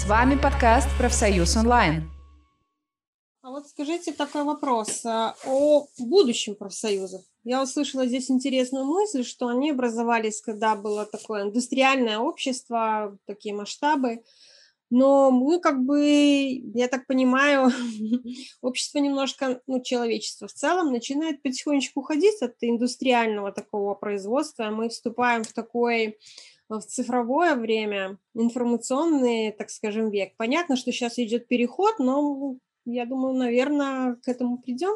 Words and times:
С 0.00 0.06
вами 0.06 0.34
подкаст 0.34 0.88
«Профсоюз 0.96 1.58
онлайн». 1.58 2.10
А 3.42 3.50
вот 3.50 3.68
скажите 3.68 4.12
такой 4.12 4.44
вопрос 4.44 5.04
а, 5.04 5.34
о 5.44 5.88
будущем 5.98 6.54
профсоюзов. 6.54 7.20
Я 7.44 7.62
услышала 7.62 8.06
здесь 8.06 8.30
интересную 8.30 8.86
мысль, 8.86 9.24
что 9.24 9.48
они 9.48 9.72
образовались, 9.72 10.40
когда 10.40 10.74
было 10.74 11.04
такое 11.04 11.42
индустриальное 11.42 12.18
общество, 12.18 13.18
такие 13.26 13.54
масштабы. 13.54 14.22
Но 14.88 15.30
мы 15.30 15.60
как 15.60 15.84
бы, 15.84 16.00
я 16.02 16.88
так 16.88 17.06
понимаю, 17.06 17.70
общество 18.62 19.00
немножко, 19.00 19.60
ну, 19.66 19.82
человечество 19.82 20.48
в 20.48 20.54
целом 20.54 20.92
начинает 20.92 21.42
потихонечку 21.42 22.00
уходить 22.00 22.40
от 22.40 22.54
индустриального 22.62 23.52
такого 23.52 23.94
производства. 23.94 24.70
Мы 24.70 24.88
вступаем 24.88 25.44
в 25.44 25.52
такой 25.52 26.16
в 26.78 26.86
цифровое 26.86 27.56
время, 27.56 28.18
информационный, 28.34 29.50
так 29.52 29.70
скажем, 29.70 30.10
век. 30.10 30.34
Понятно, 30.36 30.76
что 30.76 30.92
сейчас 30.92 31.18
идет 31.18 31.48
переход, 31.48 31.98
но 31.98 32.56
я 32.84 33.06
думаю, 33.06 33.34
наверное, 33.34 34.14
к 34.22 34.28
этому 34.28 34.58
придем. 34.58 34.94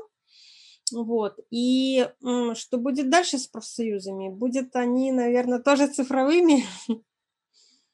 Вот. 0.92 1.38
И 1.50 2.06
что 2.54 2.78
будет 2.78 3.10
дальше 3.10 3.38
с 3.38 3.48
профсоюзами? 3.48 4.28
Будет 4.28 4.76
они, 4.76 5.10
наверное, 5.10 5.58
тоже 5.58 5.88
цифровыми? 5.88 6.62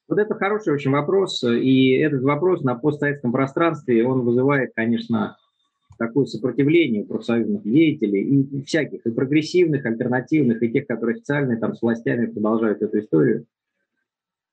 Вот 0.08 0.18
это 0.18 0.34
хороший 0.34 0.74
очень 0.74 0.90
вопрос, 0.90 1.44
и 1.44 1.92
этот 1.92 2.22
вопрос 2.22 2.62
на 2.62 2.74
постсоветском 2.74 3.30
пространстве, 3.30 4.04
он 4.04 4.22
вызывает, 4.22 4.72
конечно, 4.74 5.36
такое 5.98 6.24
сопротивление 6.24 7.04
профсоюзных 7.04 7.62
деятелей, 7.62 8.22
и 8.24 8.62
всяких, 8.64 9.06
и 9.06 9.10
прогрессивных, 9.12 9.86
альтернативных, 9.86 10.62
и 10.64 10.72
тех, 10.72 10.88
которые 10.88 11.14
официально 11.16 11.56
там 11.58 11.76
с 11.76 11.82
властями 11.82 12.26
продолжают 12.26 12.82
эту 12.82 12.98
историю. 12.98 13.46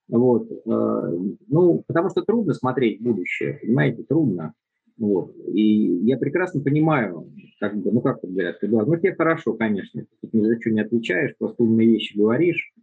Вот. 0.10 0.52
Э, 0.52 1.18
ну, 1.48 1.84
потому 1.88 2.10
что 2.10 2.22
трудно 2.22 2.54
смотреть 2.54 3.02
будущее, 3.02 3.60
понимаете, 3.62 4.04
трудно. 4.04 4.54
Вот. 4.98 5.36
И 5.48 6.00
я 6.06 6.18
прекрасно 6.18 6.62
понимаю, 6.62 7.32
как 7.60 7.76
бы, 7.76 7.92
ну 7.92 8.02
как 8.02 8.20
говорят, 8.24 8.60
ты 8.60 8.68
ну 8.68 8.96
тебе 8.96 9.14
хорошо, 9.14 9.54
конечно, 9.54 10.06
ты 10.22 10.30
ни 10.38 10.46
за 10.46 10.60
что 10.60 10.72
не 10.72 10.82
отвечаешь, 10.82 11.36
просто 11.38 11.64
умные 11.64 11.88
вещи 11.88 12.18
говоришь, 12.18 12.74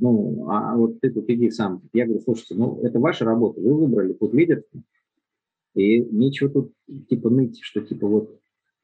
ну, 0.00 0.48
а 0.48 0.76
вот 0.76 1.00
ты 1.00 1.10
тут 1.10 1.28
иди 1.28 1.50
сам. 1.50 1.82
Я 1.92 2.06
говорю, 2.06 2.22
слушайте, 2.22 2.54
ну, 2.54 2.80
это 2.82 2.98
ваша 2.98 3.24
работа, 3.24 3.60
вы 3.60 3.74
выбрали 3.74 4.12
путь 4.12 4.32
лидерства, 4.32 4.80
и 5.74 6.00
нечего 6.00 6.50
тут, 6.50 6.72
типа, 7.08 7.30
ныть, 7.30 7.60
что, 7.62 7.80
типа, 7.80 8.06
вот 8.06 8.40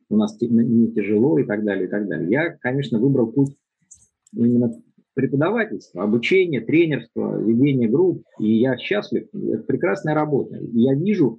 у 0.08 0.16
нас 0.16 0.36
не 0.40 0.92
тяжело 0.92 1.38
и 1.38 1.44
так 1.44 1.64
далее, 1.64 1.86
и 1.86 1.90
так 1.90 2.06
далее. 2.08 2.30
Я, 2.30 2.50
конечно, 2.50 2.98
выбрал 2.98 3.32
путь 3.32 3.56
именно 4.32 4.72
преподавательства, 5.14 6.02
обучения, 6.02 6.60
тренерства, 6.60 7.40
ведения 7.40 7.88
групп, 7.88 8.24
и 8.38 8.58
я 8.58 8.76
счастлив, 8.76 9.28
это 9.32 9.62
прекрасная 9.62 10.14
работа. 10.14 10.58
Я 10.72 10.94
вижу, 10.94 11.38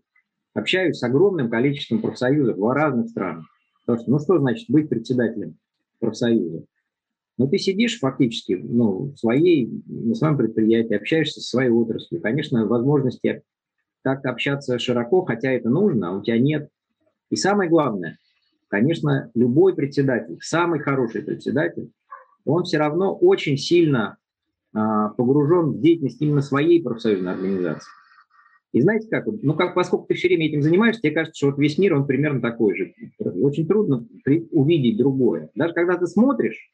общаюсь 0.54 0.98
с 0.98 1.04
огромным 1.04 1.50
количеством 1.50 2.02
профсоюзов 2.02 2.58
в 2.58 2.74
разных 2.74 3.10
странах. 3.10 3.46
Потому 3.86 4.00
что, 4.00 4.12
ну 4.12 4.20
что 4.20 4.40
значит 4.40 4.70
быть 4.70 4.90
председателем 4.90 5.58
профсоюза? 6.00 6.66
Ну, 7.38 7.50
ты 7.50 7.58
сидишь 7.58 8.00
фактически 8.00 8.54
ну, 8.54 9.12
в 9.12 9.18
своей, 9.18 9.70
на 9.88 10.16
своем 10.16 10.38
предприятии, 10.38 10.96
общаешься 10.96 11.42
со 11.42 11.50
своей 11.50 11.70
отраслью. 11.70 12.22
Конечно, 12.22 12.66
возможности 12.66 13.44
так 14.04 14.26
общаться 14.26 14.80
широко, 14.80 15.26
хотя 15.26 15.52
это 15.52 15.70
нужно, 15.70 16.10
а 16.10 16.18
у 16.18 16.24
тебя 16.24 16.40
нет. 16.40 16.70
И 17.30 17.36
самое 17.36 17.70
главное, 17.70 18.18
конечно, 18.70 19.30
любой 19.36 19.76
председатель, 19.76 20.38
самый 20.40 20.80
хороший 20.80 21.24
председатель, 21.24 21.92
он 22.46 22.64
все 22.64 22.78
равно 22.78 23.16
очень 23.16 23.58
сильно 23.58 24.18
а, 24.74 25.10
погружен 25.10 25.72
в 25.72 25.82
деятельность 25.82 26.22
именно 26.22 26.42
своей 26.42 26.82
профсоюзной 26.82 27.34
организации. 27.34 27.90
И 28.72 28.82
знаете 28.82 29.08
как, 29.10 29.26
ну 29.26 29.54
как, 29.54 29.74
поскольку 29.74 30.06
ты 30.08 30.16
все 30.16 30.28
время 30.28 30.48
этим 30.48 30.62
занимаешься, 30.62 31.02
тебе 31.02 31.14
кажется, 31.14 31.38
что 31.38 31.48
вот 31.48 31.58
весь 31.58 31.78
мир, 31.78 31.96
он 31.96 32.06
примерно 32.06 32.42
такой 32.42 32.76
же. 32.76 32.94
Очень 33.20 33.68
трудно 33.68 34.06
при, 34.26 34.48
увидеть 34.52 34.98
другое. 34.98 35.50
Даже 35.56 35.74
когда 35.74 35.96
ты 35.96 36.08
смотришь, 36.08 36.72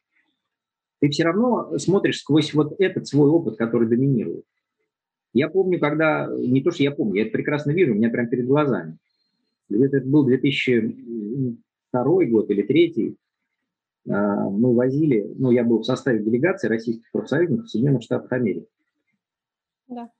ты 1.00 1.10
все 1.10 1.22
равно 1.24 1.78
смотришь 1.78 2.18
сквозь 2.18 2.52
вот 2.54 2.74
этот 2.80 3.06
свой 3.06 3.30
опыт, 3.30 3.56
который 3.56 3.88
доминирует. 3.88 4.44
Я 5.32 5.48
помню, 5.48 5.78
когда, 5.78 6.28
не 6.36 6.60
то, 6.60 6.72
что 6.72 6.82
я 6.82 6.90
помню, 6.90 7.16
я 7.16 7.22
это 7.22 7.32
прекрасно 7.32 7.70
вижу, 7.70 7.92
у 7.92 7.96
меня 7.96 8.10
прямо 8.10 8.28
перед 8.28 8.46
глазами. 8.46 8.98
Где-то 9.68 9.98
это 9.98 10.08
был 10.08 10.24
2002 10.24 12.04
год 12.26 12.50
или 12.50 12.62
2003, 12.62 12.94
а, 12.96 13.21
мы 14.04 14.74
возили, 14.74 15.32
ну, 15.38 15.50
я 15.50 15.64
был 15.64 15.78
в 15.78 15.86
составе 15.86 16.22
делегации 16.22 16.68
российских 16.68 17.10
профсоюзов 17.12 17.64
в 17.64 17.68
Соединенных 17.68 18.02
Штатах 18.02 18.32
Америки. 18.32 18.66
Да. 19.88 20.10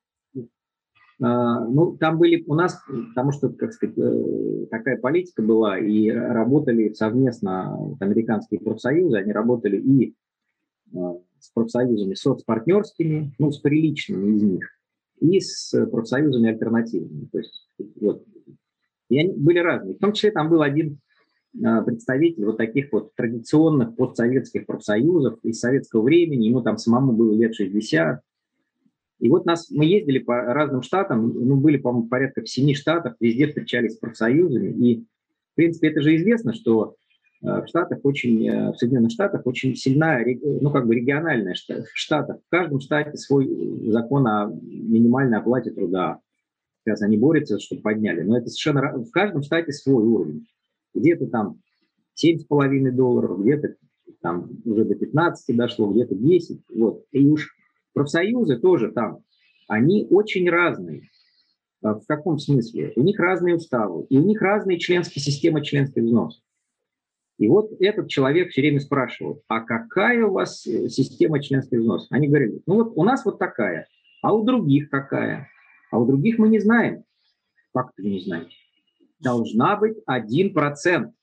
А, 1.22 1.64
ну, 1.66 1.96
там 1.96 2.18
были 2.18 2.42
у 2.46 2.54
нас, 2.54 2.82
потому 3.14 3.30
что, 3.30 3.48
как 3.50 3.72
сказать, 3.72 3.96
э, 3.96 4.66
такая 4.70 4.98
политика 4.98 5.40
была, 5.40 5.78
и 5.78 6.10
работали 6.10 6.92
совместно 6.94 7.76
американские 8.00 8.60
профсоюзы, 8.60 9.18
они 9.18 9.32
работали 9.32 9.76
и 9.76 10.14
а, 10.96 11.16
с 11.38 11.50
профсоюзами 11.50 12.14
соцпартнерскими, 12.14 13.32
ну, 13.38 13.52
с 13.52 13.58
приличными 13.58 14.36
из 14.36 14.42
них, 14.42 14.68
и 15.20 15.38
с 15.38 15.86
профсоюзами 15.86 16.50
альтернативными. 16.50 17.26
То 17.26 17.38
есть, 17.38 17.68
вот, 18.00 18.24
и 19.08 19.18
они 19.20 19.32
были 19.32 19.58
разные. 19.58 19.94
В 19.94 19.98
том 19.98 20.14
числе 20.14 20.32
там 20.32 20.48
был 20.48 20.62
один 20.62 20.98
а, 20.98 20.98
представитель 21.52 22.44
вот 22.44 22.56
таких 22.56 22.92
вот 22.92 23.14
традиционных 23.14 23.94
постсоветских 23.96 24.66
профсоюзов 24.66 25.38
из 25.42 25.60
советского 25.60 26.02
времени, 26.02 26.46
ему 26.46 26.62
там 26.62 26.78
самому 26.78 27.12
было 27.12 27.34
лет 27.34 27.54
60, 27.54 28.22
и 29.22 29.28
вот 29.28 29.46
нас, 29.46 29.70
мы 29.70 29.84
ездили 29.84 30.18
по 30.18 30.34
разным 30.34 30.82
штатам, 30.82 31.32
ну, 31.32 31.54
были, 31.54 31.76
по-моему, 31.76 32.08
порядка 32.08 32.42
в 32.42 32.48
семи 32.48 32.74
штатах, 32.74 33.14
везде 33.20 33.46
встречались 33.46 33.94
с 33.94 33.98
профсоюзами. 33.98 34.70
И, 34.84 35.04
в 35.52 35.54
принципе, 35.54 35.90
это 35.90 36.02
же 36.02 36.16
известно, 36.16 36.52
что 36.52 36.96
э, 37.40 37.46
в 37.46 37.68
Штатах 37.68 38.00
очень, 38.02 38.48
э, 38.48 38.72
в 38.72 38.76
Соединенных 38.78 39.12
Штатах 39.12 39.46
очень 39.46 39.76
сильная, 39.76 40.26
ну, 40.42 40.72
как 40.72 40.88
бы 40.88 40.96
региональная 40.96 41.54
в 41.54 41.90
Штатах. 41.94 42.38
В 42.44 42.50
каждом 42.50 42.80
штате 42.80 43.16
свой 43.16 43.48
закон 43.92 44.26
о 44.26 44.52
минимальной 44.60 45.38
оплате 45.38 45.70
труда. 45.70 46.18
Сейчас 46.84 47.02
они 47.02 47.16
борются, 47.16 47.60
чтобы 47.60 47.82
подняли. 47.82 48.22
Но 48.22 48.36
это 48.36 48.48
совершенно... 48.48 48.98
В 48.98 49.10
каждом 49.12 49.44
штате 49.44 49.70
свой 49.70 50.02
уровень. 50.02 50.48
Где-то 50.94 51.26
там 51.26 51.60
7,5 52.22 52.90
долларов, 52.90 53.40
где-то 53.40 53.76
там 54.20 54.50
уже 54.64 54.84
до 54.84 54.94
15 54.94 55.56
дошло, 55.56 55.90
где-то 55.90 56.14
10. 56.14 56.60
Вот. 56.74 57.04
И 57.12 57.26
уж 57.26 57.56
Профсоюзы 57.94 58.58
тоже 58.58 58.90
там, 58.92 59.22
они 59.68 60.06
очень 60.10 60.48
разные. 60.48 61.02
А 61.82 61.94
в 61.94 62.06
каком 62.06 62.38
смысле? 62.38 62.92
У 62.96 63.02
них 63.02 63.18
разные 63.18 63.56
уставы, 63.56 64.06
и 64.08 64.16
у 64.16 64.22
них 64.22 64.40
разные 64.40 64.78
членские 64.78 65.22
системы 65.22 65.64
членских 65.64 66.02
взносов. 66.02 66.42
И 67.38 67.48
вот 67.48 67.72
этот 67.80 68.08
человек 68.08 68.50
все 68.50 68.60
время 68.60 68.78
спрашивал, 68.78 69.42
а 69.48 69.60
какая 69.60 70.24
у 70.24 70.32
вас 70.32 70.64
э, 70.66 70.88
система 70.88 71.42
членских 71.42 71.80
взносов? 71.80 72.06
Они 72.10 72.28
говорили, 72.28 72.62
ну 72.66 72.76
вот 72.76 72.92
у 72.94 73.02
нас 73.02 73.24
вот 73.24 73.38
такая, 73.38 73.88
а 74.22 74.32
у 74.32 74.44
других 74.44 74.90
какая? 74.90 75.48
А 75.90 75.98
у 75.98 76.06
других 76.06 76.38
мы 76.38 76.48
не 76.48 76.60
знаем. 76.60 77.04
Как 77.74 77.90
вы 77.96 78.04
не 78.04 78.20
знаете? 78.20 78.54
Должна 79.22 79.76
быть 79.76 79.96
один 80.06 80.52
процент. 80.52 81.14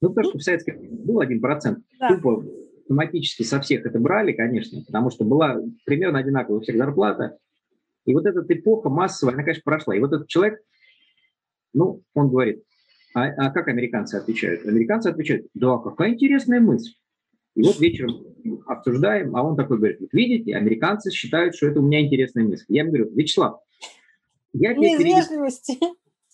Ну, 0.00 0.10
потому 0.10 0.28
что 0.30 0.38
в 0.38 0.42
Советском 0.42 0.76
был 1.04 1.20
один 1.20 1.40
процент. 1.40 1.84
Да. 1.98 2.08
Тупо 2.08 2.44
автоматически 2.84 3.42
со 3.42 3.60
всех 3.60 3.86
это 3.86 3.98
брали, 3.98 4.32
конечно, 4.32 4.82
потому 4.84 5.10
что 5.10 5.24
была 5.24 5.58
примерно 5.84 6.18
одинаковая 6.18 6.60
у 6.60 6.62
всех 6.62 6.76
зарплата. 6.76 7.38
И 8.04 8.12
вот 8.12 8.26
эта 8.26 8.40
эпоха 8.52 8.90
массовая, 8.90 9.34
она, 9.34 9.42
конечно, 9.42 9.62
прошла. 9.64 9.96
И 9.96 10.00
вот 10.00 10.12
этот 10.12 10.28
человек, 10.28 10.60
ну, 11.72 12.02
он 12.12 12.28
говорит, 12.28 12.62
а, 13.14 13.28
а 13.28 13.50
как 13.50 13.68
американцы 13.68 14.16
отвечают? 14.16 14.66
Американцы 14.66 15.08
отвечают, 15.08 15.46
да, 15.54 15.78
какая 15.78 16.12
интересная 16.12 16.60
мысль. 16.60 16.92
И 17.54 17.62
вот 17.62 17.80
вечером 17.80 18.26
обсуждаем, 18.66 19.34
а 19.36 19.42
он 19.42 19.56
такой 19.56 19.78
говорит, 19.78 20.00
вот 20.00 20.12
видите, 20.12 20.54
американцы 20.54 21.10
считают, 21.10 21.54
что 21.54 21.68
это 21.68 21.80
у 21.80 21.82
меня 21.84 22.04
интересная 22.04 22.44
мысль. 22.44 22.64
Я 22.68 22.82
ему 22.82 22.92
говорю, 22.92 23.14
Вячеслав, 23.14 23.60
я 24.52 24.74
тебе, 24.74 24.90
я 24.90 25.22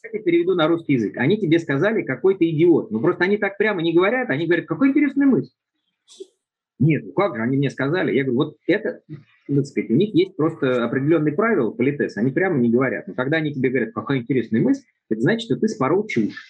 тебе 0.08 0.22
переведу 0.22 0.54
на 0.54 0.68
русский 0.68 0.94
язык. 0.94 1.16
Они 1.16 1.38
тебе 1.38 1.58
сказали, 1.58 2.02
какой 2.02 2.36
ты 2.36 2.50
идиот. 2.50 2.90
Ну, 2.90 3.00
просто 3.00 3.24
они 3.24 3.36
так 3.36 3.58
прямо 3.58 3.82
не 3.82 3.92
говорят, 3.92 4.30
они 4.30 4.46
говорят, 4.46 4.66
какой 4.66 4.88
интересная 4.88 5.26
мысль. 5.26 5.50
Нет, 6.78 7.04
ну 7.04 7.12
как 7.12 7.36
же, 7.36 7.42
они 7.42 7.58
мне 7.58 7.68
сказали. 7.68 8.14
Я 8.14 8.24
говорю, 8.24 8.38
вот 8.38 8.56
это, 8.66 9.02
так 9.46 9.66
сказать, 9.66 9.90
у 9.90 9.94
них 9.94 10.14
есть 10.14 10.34
просто 10.34 10.82
определенные 10.82 11.34
правила 11.34 11.70
политес, 11.70 12.16
они 12.16 12.30
прямо 12.30 12.58
не 12.58 12.70
говорят. 12.70 13.06
Но 13.06 13.12
когда 13.12 13.36
они 13.36 13.52
тебе 13.52 13.68
говорят, 13.68 13.92
какая 13.92 14.18
интересная 14.18 14.62
мысль, 14.62 14.84
это 15.10 15.20
значит, 15.20 15.42
что 15.42 15.56
ты 15.56 15.68
спорол 15.68 16.06
чушь. 16.06 16.42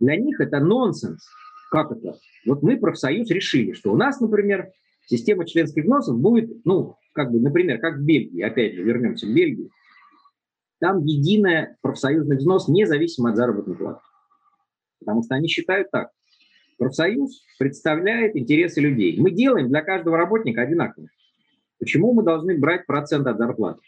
Для 0.00 0.16
них 0.16 0.40
это 0.40 0.58
нонсенс. 0.58 1.24
Как 1.70 1.92
это? 1.92 2.18
Вот 2.46 2.62
мы, 2.62 2.76
профсоюз, 2.76 3.30
решили, 3.30 3.72
что 3.72 3.92
у 3.92 3.96
нас, 3.96 4.20
например, 4.20 4.70
система 5.06 5.46
членских 5.46 5.84
взносов 5.84 6.18
будет, 6.18 6.64
ну, 6.64 6.96
как 7.12 7.30
бы, 7.30 7.38
например, 7.38 7.78
как 7.78 7.98
в 7.98 8.04
Бельгии, 8.04 8.42
опять 8.42 8.74
же, 8.74 8.82
вернемся 8.82 9.26
к 9.26 9.32
Бельгии, 9.32 9.70
там 10.82 11.04
единая 11.04 11.78
профсоюзный 11.80 12.36
взнос 12.36 12.66
независимо 12.66 13.30
от 13.30 13.36
заработной 13.36 13.76
платы. 13.76 14.00
Потому 14.98 15.22
что 15.22 15.36
они 15.36 15.46
считают 15.46 15.90
так, 15.92 16.10
Профсоюз 16.76 17.44
представляет 17.60 18.34
интересы 18.34 18.80
людей. 18.80 19.16
Мы 19.16 19.30
делаем 19.30 19.68
для 19.68 19.82
каждого 19.82 20.16
работника 20.16 20.62
одинаково. 20.62 21.06
Почему 21.78 22.12
мы 22.12 22.24
должны 22.24 22.58
брать 22.58 22.86
процент 22.86 23.24
от 23.28 23.38
зарплаты? 23.38 23.78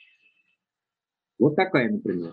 Вот 1.37 1.57
такая, 1.57 1.91
например. 1.91 2.33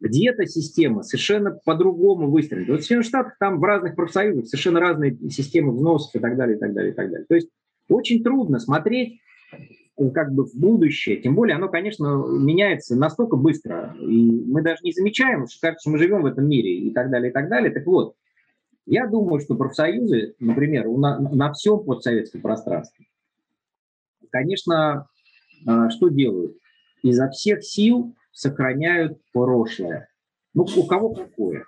Где-то 0.00 0.46
система 0.46 1.04
совершенно 1.04 1.56
по-другому 1.64 2.28
выстроена. 2.32 2.72
Вот 2.72 2.80
в 2.80 2.82
Соединенных 2.82 3.06
Штатах 3.06 3.36
там 3.38 3.60
в 3.60 3.62
разных 3.62 3.94
профсоюзах 3.94 4.46
совершенно 4.48 4.80
разные 4.80 5.16
системы 5.30 5.72
взносов 5.72 6.12
и 6.16 6.18
так 6.18 6.36
далее, 6.36 6.56
и 6.56 6.58
так 6.60 6.74
далее, 6.74 6.92
и 6.92 6.96
так 6.96 7.08
далее. 7.08 7.26
То 7.28 7.36
есть 7.36 7.48
очень 7.88 8.24
трудно 8.24 8.58
смотреть 8.58 9.20
как 9.96 10.32
бы 10.32 10.44
в 10.44 10.54
будущее, 10.54 11.16
тем 11.16 11.34
более 11.34 11.56
оно, 11.56 11.68
конечно, 11.68 12.24
меняется 12.26 12.96
настолько 12.96 13.36
быстро, 13.36 13.94
и 14.00 14.44
мы 14.46 14.62
даже 14.62 14.78
не 14.82 14.92
замечаем, 14.92 15.46
что 15.46 15.60
кажется, 15.68 15.90
мы 15.90 15.98
живем 15.98 16.22
в 16.22 16.26
этом 16.26 16.48
мире 16.48 16.76
и 16.78 16.92
так 16.92 17.10
далее, 17.10 17.30
и 17.30 17.32
так 17.32 17.48
далее. 17.48 17.72
Так 17.72 17.86
вот, 17.86 18.16
я 18.86 19.06
думаю, 19.06 19.40
что 19.40 19.54
профсоюзы, 19.54 20.34
например, 20.40 20.88
на, 20.88 21.18
на 21.18 21.52
всем 21.52 21.84
постсоветском 21.84 22.40
пространстве, 22.40 23.06
конечно, 24.30 25.06
э, 25.66 25.90
что 25.90 26.08
делают? 26.08 26.56
Изо 27.02 27.30
всех 27.30 27.64
сил 27.64 28.14
сохраняют 28.32 29.18
прошлое. 29.32 30.08
Ну, 30.54 30.66
у 30.76 30.86
кого 30.86 31.14
какое? 31.14 31.64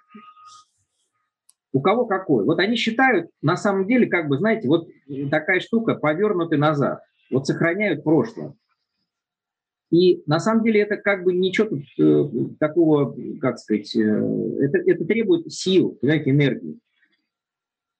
У 1.73 1.81
кого 1.81 2.06
какое? 2.06 2.44
Вот 2.44 2.58
они 2.58 2.76
считают, 2.76 3.31
на 3.43 3.56
самом 3.56 3.87
деле, 3.87 4.06
как 4.06 4.28
бы, 4.28 4.38
знаете, 4.38 4.67
вот 4.67 4.88
такая 5.31 5.61
штука, 5.61 5.94
повернутый 5.94 6.58
назад. 6.58 7.00
Вот 7.31 7.46
сохраняют 7.46 8.05
прошлое. 8.05 8.55
И 9.90 10.23
на 10.26 10.40
самом 10.40 10.64
деле 10.64 10.81
это 10.81 10.96
как 10.96 11.25
бы 11.25 11.32
ничего 11.32 11.69
тут 11.69 11.84
э, 11.99 12.55
такого, 12.58 13.17
как 13.40 13.58
сказать, 13.58 13.94
э, 13.94 14.00
это, 14.00 14.78
это 14.78 15.05
требует 15.05 15.52
сил, 15.52 15.96
понимаете, 16.00 16.31
энергии. 16.31 16.81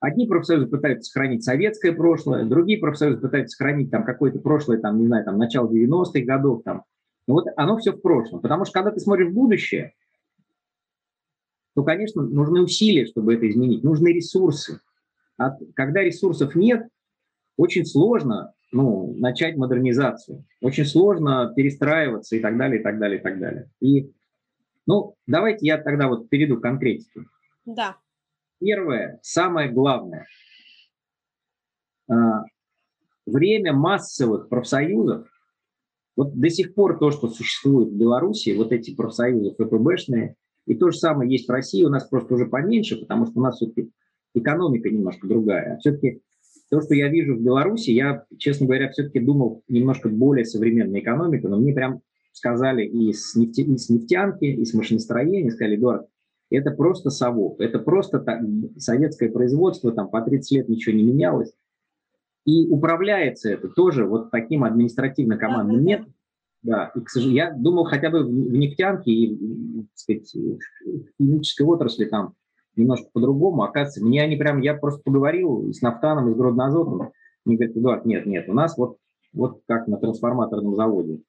Одни 0.01 0.27
профсоюзы 0.27 0.67
пытаются 0.67 1.11
сохранить 1.11 1.45
советское 1.45 1.93
прошлое, 1.93 2.45
другие 2.45 2.79
профсоюзы 2.79 3.21
пытаются 3.21 3.57
сохранить 3.57 3.91
там 3.91 4.05
какое-то 4.05 4.41
прошлое, 4.41 4.79
там, 4.79 4.99
не 4.99 5.07
знаю, 5.07 5.25
там, 5.25 5.39
начало 5.39 5.71
90-х 5.73 6.21
годов, 6.25 6.63
там. 6.65 6.85
Но 7.27 7.35
вот 7.35 7.47
оно 7.57 7.79
все 7.79 7.93
в 7.93 8.01
прошлом. 8.01 8.41
Потому 8.41 8.65
что 8.65 8.75
когда 8.75 8.91
ты 8.91 9.01
смотришь 9.01 9.31
в 9.31 9.35
будущее, 9.35 9.95
то, 11.75 11.83
конечно, 11.83 12.23
нужны 12.23 12.63
усилия, 12.63 13.07
чтобы 13.07 13.35
это 13.35 13.49
изменить, 13.49 13.85
нужны 13.85 14.09
ресурсы. 14.09 14.81
А 15.39 15.57
когда 15.75 16.03
ресурсов 16.03 16.55
нет, 16.55 16.89
очень 17.57 17.85
сложно 17.85 18.55
ну, 18.73 19.15
начать 19.17 19.57
модернизацию, 19.57 20.45
очень 20.61 20.85
сложно 20.85 21.53
перестраиваться 21.55 22.37
и 22.37 22.41
так 22.41 22.57
далее, 22.57 22.81
и 22.81 22.83
так 22.83 22.99
далее, 22.99 23.19
и 23.19 23.23
так 23.23 23.39
далее. 23.39 23.71
И, 23.81 24.13
ну, 24.87 25.15
давайте 25.27 25.67
я 25.67 25.79
тогда 25.79 26.09
вот 26.09 26.29
перейду 26.29 26.59
к 26.59 26.63
конкретике. 26.63 27.23
Да. 27.65 27.97
Первое, 28.61 29.19
самое 29.23 29.71
главное. 29.71 30.27
А, 32.09 32.45
время 33.27 33.73
массовых 33.73 34.49
профсоюзов, 34.49 35.29
вот 36.17 36.39
до 36.39 36.49
сих 36.49 36.75
пор 36.75 36.99
то, 36.99 37.11
что 37.11 37.29
существует 37.29 37.91
в 37.91 37.97
Беларуси, 37.97 38.57
вот 38.57 38.73
эти 38.73 38.95
профсоюзы 38.95 39.55
ФПБшные, 39.55 40.37
и 40.67 40.75
то 40.75 40.91
же 40.91 40.99
самое 40.99 41.31
есть 41.31 41.47
в 41.47 41.53
России, 41.53 41.85
у 41.85 41.91
нас 41.91 42.09
просто 42.09 42.35
уже 42.35 42.47
поменьше, 42.47 42.97
потому 42.99 43.27
что 43.27 43.39
у 43.39 43.43
нас 43.43 43.57
все-таки 43.57 43.91
экономика 44.35 44.89
немножко 44.89 45.27
другая. 45.27 45.75
А 45.75 45.79
все-таки 45.79 46.23
то, 46.71 46.81
что 46.81 46.95
я 46.95 47.09
вижу 47.09 47.37
в 47.37 47.43
Беларуси, 47.43 47.91
я, 47.91 48.25
честно 48.39 48.67
говоря, 48.67 48.91
все-таки 48.91 49.21
думал 49.21 49.63
немножко 49.69 50.09
более 50.09 50.45
современная 50.45 51.01
экономика, 51.01 51.49
но 51.49 51.59
мне 51.59 51.73
прям 51.73 52.01
сказали 52.33 52.85
и 52.85 53.13
с, 53.13 53.35
нефти, 53.35 53.63
и 53.63 53.79
с 53.79 53.89
нефтянки, 53.89 54.45
и 54.45 54.65
с 54.65 54.75
машиностроения, 54.75 55.51
сказали, 55.51 55.77
Эдуард, 55.77 56.07
это 56.51 56.71
просто 56.71 57.11
совок, 57.11 57.61
это 57.61 57.79
просто 57.79 58.19
так, 58.19 58.41
советское 58.77 59.31
производство, 59.31 59.93
там 59.93 60.09
по 60.09 60.21
30 60.21 60.53
лет 60.53 60.69
ничего 60.69 60.95
не 60.95 61.03
менялось. 61.03 61.53
И 62.45 62.69
управляется 62.69 63.51
это 63.51 63.69
тоже 63.69 64.07
вот 64.07 64.31
таким 64.31 64.65
административно-командным 64.65 65.85
методом. 65.85 66.15
Да, 66.63 66.91
и, 66.95 67.01
к 67.01 67.11
сожалению, 67.11 67.45
я 67.45 67.53
думал 67.53 67.85
хотя 67.85 68.11
бы 68.11 68.25
в, 68.25 68.29
в 68.29 68.57
нефтянке 68.57 69.11
и, 69.11 69.37
так 69.37 69.87
сказать, 69.95 70.35
в 70.35 71.23
химической 71.23 71.63
отрасли 71.63 72.07
там 72.07 72.35
немножко 72.77 73.09
по-другому. 73.13 73.63
Оказывается, 73.63 74.05
мне 74.05 74.23
они 74.23 74.37
прям, 74.37 74.61
я 74.61 74.75
просто 74.75 75.03
поговорил 75.03 75.73
с 75.73 75.81
Нафтаном, 75.81 76.29
и 76.29 76.33
с 76.33 76.37
Гроднозотом, 76.37 77.13
мне 77.45 77.57
говорят, 77.57 77.77
Эдуард, 77.77 78.05
нет, 78.05 78.27
нет, 78.27 78.49
у 78.49 78.53
нас 78.53 78.77
вот, 78.77 78.99
вот 79.33 79.63
как 79.67 79.87
на 79.89 79.99
трансформаторном 79.99 80.75
заводе 80.75 81.21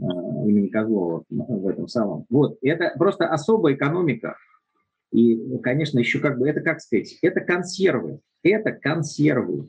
э, 0.00 0.04
имени 0.04 0.68
Козлова 0.68 1.24
в 1.28 1.68
этом 1.68 1.88
самом. 1.88 2.26
Вот, 2.30 2.58
это 2.62 2.94
просто 2.98 3.28
особая 3.28 3.74
экономика. 3.74 4.36
И, 5.12 5.58
конечно, 5.58 5.98
еще 5.98 6.18
как 6.18 6.38
бы, 6.38 6.48
это 6.48 6.60
как 6.60 6.80
сказать, 6.80 7.16
это 7.22 7.40
консервы, 7.40 8.20
это 8.42 8.72
консервы. 8.72 9.68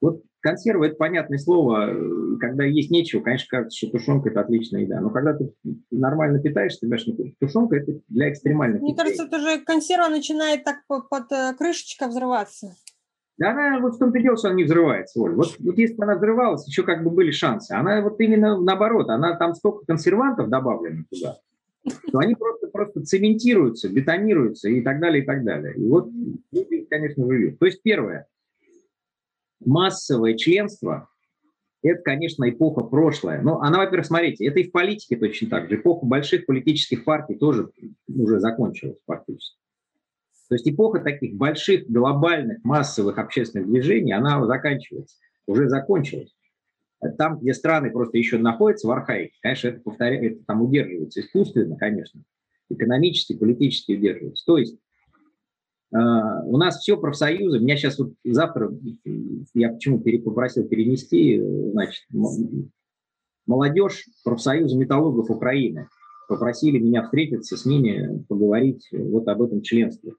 Вот 0.00 0.22
консервы– 0.46 0.86
это 0.88 0.96
понятное 0.96 1.38
слово. 1.38 1.92
Когда 2.38 2.64
есть 2.64 2.90
нечего, 2.90 3.20
конечно, 3.20 3.46
кажется, 3.50 3.76
что 3.76 3.90
тушенка– 3.90 4.28
это 4.30 4.40
отличная 4.40 4.82
еда. 4.82 5.00
Но 5.00 5.10
когда 5.10 5.34
ты 5.34 5.52
нормально 5.90 6.38
питаешься, 6.40 6.86
говоришь, 6.86 7.06
ну, 7.06 7.16
тушенка– 7.40 7.76
это 7.78 7.98
для 8.08 8.30
экстремальных 8.30 8.80
Мне 8.80 8.94
кажется, 8.94 9.24
это 9.24 9.38
уже 9.38 9.58
консерва 9.58 10.08
начинает 10.08 10.62
так 10.62 10.82
под, 10.86 11.32
э, 11.32 11.52
крышечка 11.58 12.06
взрываться. 12.06 12.76
Да 13.38 13.50
она 13.50 13.80
вот 13.80 13.96
в 13.96 13.98
том-то 13.98 14.18
дело, 14.20 14.36
что 14.36 14.48
она 14.48 14.56
не 14.56 14.64
взрывается, 14.64 15.20
Оль. 15.20 15.34
Вот, 15.34 15.56
вот 15.58 15.76
если 15.76 15.94
бы 15.94 16.04
она 16.04 16.14
взрывалась, 16.14 16.66
еще 16.66 16.84
как 16.84 17.02
бы 17.02 17.10
были 17.10 17.32
шансы. 17.32 17.72
Она 17.72 18.00
вот 18.00 18.18
именно 18.20 18.58
наоборот, 18.58 19.10
она 19.10 19.36
там 19.36 19.54
столько 19.54 19.84
консервантов 19.84 20.48
добавлено 20.48 21.02
туда, 21.10 21.36
что 22.08 22.18
они 22.18 22.34
просто, 22.34 22.68
просто 22.68 23.02
цементируются, 23.02 23.90
бетонируются 23.90 24.70
и 24.70 24.80
так 24.80 25.00
далее, 25.00 25.22
и 25.22 25.26
так 25.26 25.44
далее. 25.44 25.74
И 25.76 25.86
вот 25.86 26.08
люди, 26.52 26.86
конечно, 26.88 27.26
живут. 27.30 27.58
То 27.58 27.66
есть 27.66 27.82
первое, 27.82 28.26
массовое 29.64 30.36
членство– 30.36 31.08
это, 31.82 32.02
конечно, 32.02 32.48
эпоха 32.48 32.82
прошлая. 32.82 33.42
Но 33.42 33.60
она, 33.60 33.78
во-первых, 33.78 34.06
смотрите, 34.06 34.46
это 34.46 34.60
и 34.60 34.68
в 34.68 34.72
политике 34.72 35.16
точно 35.16 35.48
так 35.48 35.68
же. 35.68 35.76
Эпоха 35.76 36.06
больших 36.06 36.46
политических 36.46 37.04
партий 37.04 37.36
тоже 37.36 37.70
уже 38.08 38.40
закончилась 38.40 38.98
фактически. 39.06 39.58
То 40.48 40.54
есть 40.54 40.68
эпоха 40.68 41.00
таких 41.00 41.34
больших, 41.34 41.88
глобальных, 41.88 42.62
массовых 42.64 43.18
общественных 43.18 43.68
движений, 43.68 44.12
она 44.12 44.44
заканчивается, 44.46 45.16
уже 45.46 45.68
закончилась. 45.68 46.34
Там, 47.18 47.38
где 47.38 47.52
страны 47.52 47.90
просто 47.90 48.16
еще 48.16 48.38
находятся 48.38 48.88
в 48.88 48.90
архаике, 48.90 49.34
конечно, 49.42 49.68
это, 49.68 49.80
повторяется, 49.80 50.36
это 50.36 50.44
там 50.46 50.62
удерживается 50.62 51.20
искусственно, 51.20 51.76
конечно, 51.76 52.22
экономически, 52.70 53.36
политически 53.36 53.92
удерживается. 53.92 54.44
То 54.46 54.58
есть 54.58 54.78
у 55.92 56.56
нас 56.56 56.78
все 56.78 56.96
профсоюзы. 56.96 57.60
Меня 57.60 57.76
сейчас 57.76 57.98
вот 57.98 58.12
завтра, 58.24 58.70
я 59.54 59.72
почему 59.72 60.00
попросил 60.00 60.66
перенести, 60.66 61.40
значит, 61.72 62.04
молодежь 63.46 64.06
профсоюза 64.24 64.76
металлургов 64.76 65.30
Украины 65.30 65.88
попросили 66.28 66.78
меня 66.78 67.04
встретиться 67.04 67.56
с 67.56 67.64
ними, 67.64 68.24
поговорить 68.28 68.88
вот 68.92 69.28
об 69.28 69.42
этом 69.42 69.62
членстве. 69.62 70.12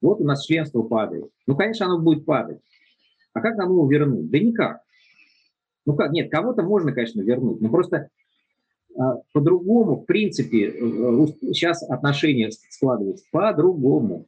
Вот 0.00 0.20
у 0.20 0.24
нас 0.24 0.46
членство 0.46 0.82
падает. 0.82 1.30
Ну, 1.46 1.56
конечно, 1.56 1.86
оно 1.86 1.98
будет 1.98 2.24
падать. 2.24 2.60
А 3.32 3.40
как 3.40 3.56
нам 3.56 3.70
его 3.70 3.88
вернуть? 3.88 4.30
Да 4.30 4.38
никак. 4.38 4.80
Ну 5.86 5.94
как, 5.94 6.12
нет, 6.12 6.30
кого-то 6.30 6.62
можно, 6.62 6.92
конечно, 6.92 7.20
вернуть, 7.20 7.60
но 7.60 7.70
просто 7.70 8.08
а, 8.96 9.16
по-другому, 9.32 9.96
в 9.96 10.04
принципе, 10.04 10.68
э, 10.68 11.26
сейчас 11.52 11.82
отношения 11.88 12.50
складываются 12.70 13.24
по-другому. 13.30 14.26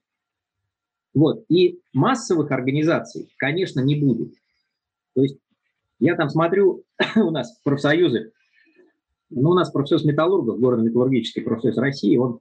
Вот. 1.15 1.45
И 1.49 1.81
массовых 1.93 2.51
организаций, 2.51 3.33
конечно, 3.37 3.81
не 3.81 3.97
будет. 3.97 4.35
То 5.15 5.23
есть 5.23 5.39
я 5.99 6.17
там 6.17 6.29
смотрю, 6.29 6.85
у 7.17 7.31
нас 7.31 7.61
профсоюзы, 7.65 8.33
ну, 9.31 9.51
у 9.51 9.55
нас 9.55 9.71
профсоюз 9.71 10.05
металлургов, 10.05 10.59
городо-металлургический 10.59 11.43
профсоюз 11.43 11.77
России, 11.79 12.17
он, 12.17 12.41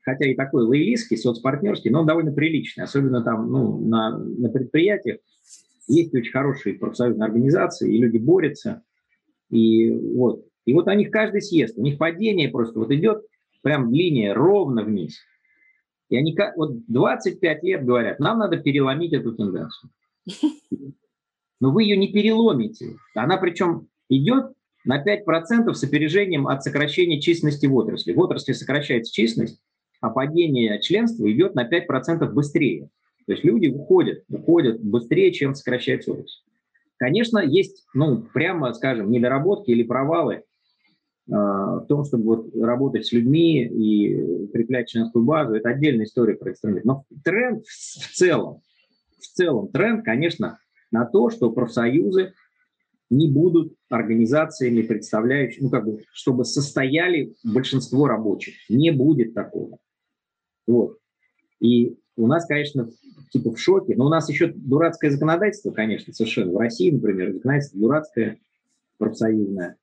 хотя 0.00 0.26
и 0.26 0.34
такой 0.34 0.64
лоялистский, 0.64 1.16
соцпартнерский, 1.16 1.90
но 1.90 2.00
он 2.00 2.06
довольно 2.06 2.32
приличный, 2.32 2.84
особенно 2.84 3.22
там 3.22 3.50
ну, 3.50 3.78
на, 3.78 4.18
на 4.18 4.48
предприятиях. 4.48 5.18
Есть 5.86 6.14
очень 6.14 6.32
хорошие 6.32 6.76
профсоюзные 6.76 7.26
организации, 7.26 7.94
и 7.94 8.00
люди 8.00 8.18
борются. 8.18 8.82
И 9.50 9.90
вот, 9.90 10.44
и 10.64 10.72
вот 10.72 10.88
у 10.88 10.92
них 10.92 11.10
каждый 11.10 11.42
съезд, 11.42 11.78
у 11.78 11.82
них 11.82 11.98
падение 11.98 12.48
просто 12.48 12.78
вот 12.78 12.90
идет 12.90 13.24
прям 13.62 13.92
линия 13.92 14.34
ровно 14.34 14.84
вниз– 14.84 15.18
и 16.14 16.16
они 16.16 16.36
вот 16.54 16.86
25 16.86 17.62
лет 17.64 17.84
говорят, 17.84 18.20
нам 18.20 18.38
надо 18.38 18.56
переломить 18.56 19.12
эту 19.12 19.34
тенденцию. 19.34 19.90
Но 21.60 21.72
вы 21.72 21.82
ее 21.82 21.96
не 21.96 22.12
переломите. 22.12 22.96
Она 23.16 23.36
причем 23.36 23.88
идет 24.08 24.52
на 24.84 25.02
5% 25.02 25.72
с 25.72 25.82
опережением 25.82 26.46
от 26.46 26.62
сокращения 26.62 27.20
численности 27.20 27.66
в 27.66 27.74
отрасли. 27.74 28.12
В 28.12 28.20
отрасли 28.20 28.52
сокращается 28.52 29.12
численность, 29.12 29.60
а 30.00 30.10
падение 30.10 30.80
членства 30.80 31.30
идет 31.32 31.56
на 31.56 31.68
5% 31.68 32.30
быстрее. 32.30 32.90
То 33.26 33.32
есть 33.32 33.42
люди 33.42 33.66
уходят, 33.66 34.22
уходят 34.28 34.80
быстрее, 34.80 35.32
чем 35.32 35.56
сокращается 35.56 36.12
отрасль. 36.12 36.42
Конечно, 36.96 37.38
есть, 37.38 37.84
ну, 37.92 38.22
прямо 38.32 38.72
скажем, 38.72 39.10
недоработки 39.10 39.72
или 39.72 39.82
провалы 39.82 40.44
в 41.26 41.86
том, 41.88 42.04
чтобы 42.04 42.24
вот 42.24 42.54
работать 42.54 43.06
с 43.06 43.12
людьми 43.12 43.64
и 43.64 44.14
укреплять 44.22 44.88
членскую 44.88 45.24
базу, 45.24 45.54
это 45.54 45.70
отдельная 45.70 46.04
история 46.04 46.34
про 46.34 46.52
экстремизм. 46.52 46.86
Но 46.86 47.04
тренд 47.24 47.64
в 47.66 48.14
целом, 48.14 48.60
в 49.18 49.26
целом 49.26 49.68
тренд, 49.68 50.04
конечно, 50.04 50.58
на 50.90 51.06
то, 51.06 51.30
что 51.30 51.50
профсоюзы 51.50 52.34
не 53.10 53.30
будут 53.30 53.74
организациями, 53.88 54.82
представляющими, 54.82 55.64
ну, 55.64 55.70
как 55.70 55.84
бы, 55.84 56.04
чтобы 56.12 56.44
состояли 56.44 57.34
большинство 57.42 58.06
рабочих. 58.06 58.54
Не 58.68 58.90
будет 58.90 59.34
такого. 59.34 59.78
Вот. 60.66 60.98
И 61.60 61.96
у 62.16 62.26
нас, 62.26 62.46
конечно, 62.46 62.88
типа 63.30 63.52
в 63.52 63.58
шоке, 63.58 63.94
но 63.96 64.06
у 64.06 64.08
нас 64.08 64.28
еще 64.28 64.48
дурацкое 64.48 65.10
законодательство, 65.10 65.70
конечно, 65.70 66.12
совершенно. 66.12 66.52
В 66.52 66.58
России, 66.58 66.90
например, 66.90 67.32
законодательство 67.32 67.80
дурацкое, 67.80 68.38
профсоюзное. 68.98 69.76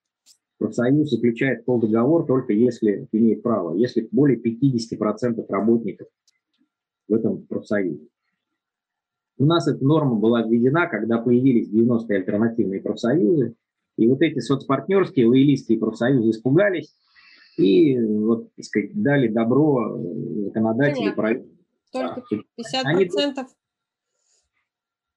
Профсоюз 0.62 1.10
заключает 1.10 1.66
полдоговор 1.66 2.28
только 2.28 2.54
если 2.54 3.08
имеет 3.12 3.42
право, 3.42 3.76
если 3.76 4.08
более 4.12 4.40
50% 4.40 5.44
работников 5.50 6.08
в 7.08 7.16
этом 7.16 7.42
профсоюзе. 7.48 8.08
У 9.40 9.46
нас 9.46 9.68
эта 9.68 9.84
норма 9.84 10.18
была 10.18 10.44
введена, 10.44 10.86
когда 10.86 11.18
появились 11.18 11.68
90-е 11.68 12.16
альтернативные 12.16 12.80
профсоюзы, 12.80 13.56
и 13.98 14.08
вот 14.08 14.22
эти 14.22 14.38
соцпартнерские, 14.38 15.26
лоялистские 15.26 15.80
профсоюзы 15.80 16.30
испугались 16.30 16.94
и 17.58 18.00
вот, 18.00 18.54
так 18.54 18.64
сказать, 18.64 18.92
дали 18.94 19.30
добро 19.30 19.98
законодателю 20.44 21.16
Понятно. 21.16 21.48
Только 21.92 22.22
50%. 22.36 22.44
Они, 22.84 23.10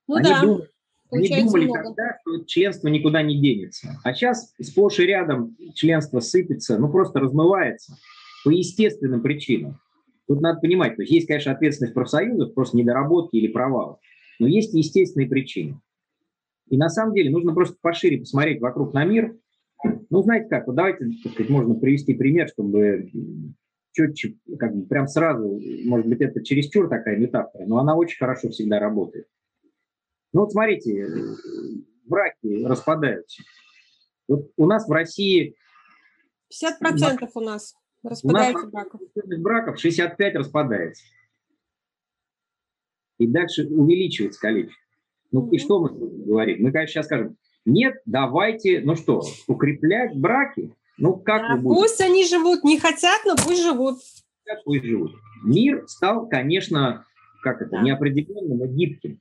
ну 0.09 0.15
они 0.15 0.25
да, 0.25 0.41
думали, 0.41 0.69
они 1.15 1.29
думали 1.29 1.65
много. 1.65 1.85
тогда, 1.85 2.19
что 2.21 2.45
членство 2.45 2.89
никуда 2.89 3.23
не 3.23 3.41
денется. 3.41 3.99
А 4.03 4.15
сейчас 4.15 4.55
сплошь 4.61 4.99
и 5.01 5.07
рядом 5.07 5.57
членство 5.75 6.21
сыпется, 6.21 6.79
ну 6.79 6.91
просто 6.91 7.21
размывается 7.21 7.97
по 8.45 8.51
естественным 8.51 9.23
причинам. 9.23 9.81
Тут 10.27 10.41
надо 10.41 10.61
понимать, 10.61 10.97
то 10.97 11.03
есть 11.03 11.13
есть, 11.13 11.27
конечно, 11.27 11.53
ответственность 11.53 11.95
профсоюзов, 11.95 12.55
просто 12.55 12.77
недоработки 12.77 13.37
или 13.37 13.49
провалы. 13.49 13.97
Но 14.39 14.47
есть 14.47 14.73
естественные 14.73 15.29
причины. 15.29 15.81
И 16.69 16.77
на 16.77 16.89
самом 16.89 17.15
деле 17.15 17.31
нужно 17.31 17.53
просто 17.53 17.77
пошире 17.81 18.19
посмотреть 18.19 18.61
вокруг 18.61 18.95
на 18.95 19.05
мир. 19.05 19.37
Ну, 20.09 20.23
знаете 20.23 20.49
как, 20.49 20.67
вот 20.67 20.77
давайте, 20.77 21.11
так 21.23 21.33
сказать, 21.33 21.51
можно 21.51 21.75
привести 21.75 22.15
пример, 22.15 22.49
чтобы 22.49 23.11
четче, 23.93 24.37
как 24.59 24.75
бы 24.75 24.87
прям 24.87 25.07
сразу, 25.09 25.61
может 25.85 26.07
быть, 26.07 26.21
это 26.21 26.43
чересчур 26.43 26.89
такая 26.89 27.17
метафора, 27.17 27.65
но 27.67 27.79
она 27.79 27.95
очень 27.97 28.19
хорошо 28.19 28.49
всегда 28.49 28.79
работает. 28.79 29.27
Ну 30.35 30.41
вот 30.41 30.53
смотрите, 30.53 31.09
браки 32.07 32.65
распадаются. 32.65 33.43
Вот 34.27 34.51
у 34.57 34.67
нас 34.67 34.87
в 34.89 34.93
России... 34.93 35.55
50% 36.53 37.31
у 37.35 37.41
нас 37.41 37.75
распадается 38.03 38.67
браков. 38.67 39.01
браков 39.39 39.79
65 39.79 40.35
распадается. 40.35 41.05
И 43.19 43.29
дальше 43.29 43.67
увеличивается 43.69 44.41
количество. 44.41 44.83
Ну 45.31 45.49
и 45.51 45.59
что 45.59 45.81
мы 45.81 45.91
говорим? 45.91 46.65
Мы, 46.65 46.73
конечно, 46.73 46.95
сейчас 46.95 47.07
скажем, 47.07 47.37
нет, 47.65 47.95
давайте, 48.05 48.81
ну 48.81 48.97
что, 48.97 49.23
укреплять 49.47 50.17
браки? 50.17 50.75
Ну 50.99 51.15
как 51.17 51.43
да, 51.43 51.55
вы 51.55 51.63
будете? 51.63 51.81
Пусть 51.81 52.01
они 52.01 52.27
живут, 52.27 52.65
не 52.65 52.79
хотят, 52.81 53.21
но 53.25 53.37
пусть 53.37 53.63
живут. 53.63 53.99
Пусть 54.65 54.85
живут. 54.85 55.13
Мир 55.45 55.87
стал, 55.87 56.29
конечно, 56.29 57.07
как 57.43 57.63
это, 57.63 57.71
Да. 57.71 57.83
неопределенным 57.83 58.65
и 58.65 58.69
гибким. 58.69 59.21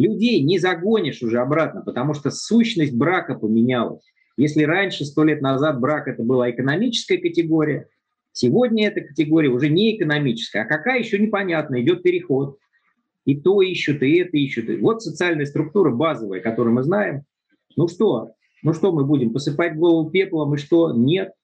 Людей 0.00 0.42
не 0.42 0.58
загонишь 0.58 1.22
уже 1.22 1.40
обратно, 1.40 1.82
потому 1.82 2.14
что 2.14 2.30
сущность 2.30 2.94
брака 2.94 3.34
поменялась. 3.34 4.02
Если 4.38 4.62
раньше, 4.62 5.04
сто 5.04 5.24
лет 5.24 5.42
назад, 5.42 5.78
брак 5.78 6.08
это 6.08 6.22
была 6.22 6.50
экономическая 6.50 7.18
категория, 7.18 7.86
сегодня 8.32 8.88
эта 8.88 9.02
категория 9.02 9.50
уже 9.50 9.68
не 9.68 9.94
экономическая. 9.94 10.62
А 10.62 10.64
какая 10.64 11.00
еще 11.00 11.18
непонятно, 11.18 11.82
идет 11.82 12.02
переход. 12.02 12.56
И 13.26 13.38
то 13.38 13.60
ищут, 13.60 14.02
и 14.02 14.16
это 14.16 14.38
ищут. 14.38 14.70
И 14.70 14.78
вот 14.78 15.02
социальная 15.02 15.44
структура 15.44 15.90
базовая, 15.90 16.40
которую 16.40 16.74
мы 16.74 16.82
знаем. 16.82 17.24
Ну 17.76 17.86
что, 17.86 18.30
ну 18.62 18.72
что 18.72 18.92
мы 18.92 19.04
будем, 19.04 19.34
посыпать 19.34 19.76
голову 19.76 20.08
пеплом, 20.08 20.54
и 20.54 20.56
что? 20.56 20.94
Нет. 20.94 21.34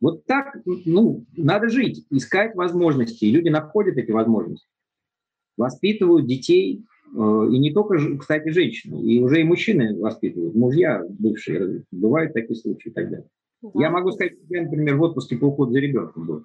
Вот 0.00 0.24
так, 0.24 0.56
ну, 0.64 1.26
надо 1.36 1.68
жить, 1.68 2.06
искать 2.08 2.54
возможности. 2.54 3.26
И 3.26 3.30
люди 3.30 3.50
находят 3.50 3.98
эти 3.98 4.12
возможности. 4.12 4.66
Воспитывают 5.58 6.26
детей, 6.26 6.86
и 7.12 7.58
не 7.58 7.72
только, 7.72 8.16
кстати, 8.18 8.48
женщины, 8.48 9.02
и 9.02 9.20
уже 9.20 9.40
и 9.40 9.44
мужчины 9.44 9.98
воспитывают, 10.00 10.54
мужья 10.54 11.04
бывшие, 11.08 11.84
бывают 11.90 12.32
такие 12.32 12.56
случаи 12.56 12.88
и 12.88 12.92
так 12.92 13.10
далее. 13.10 13.28
Да. 13.60 13.70
Я 13.74 13.90
могу 13.90 14.12
сказать, 14.12 14.32
что 14.32 14.54
я, 14.54 14.62
например, 14.62 14.96
в 14.96 15.02
отпуске 15.02 15.36
по 15.36 15.46
уходу 15.46 15.72
за 15.72 15.78
ребенком 15.78 16.26
был. 16.26 16.44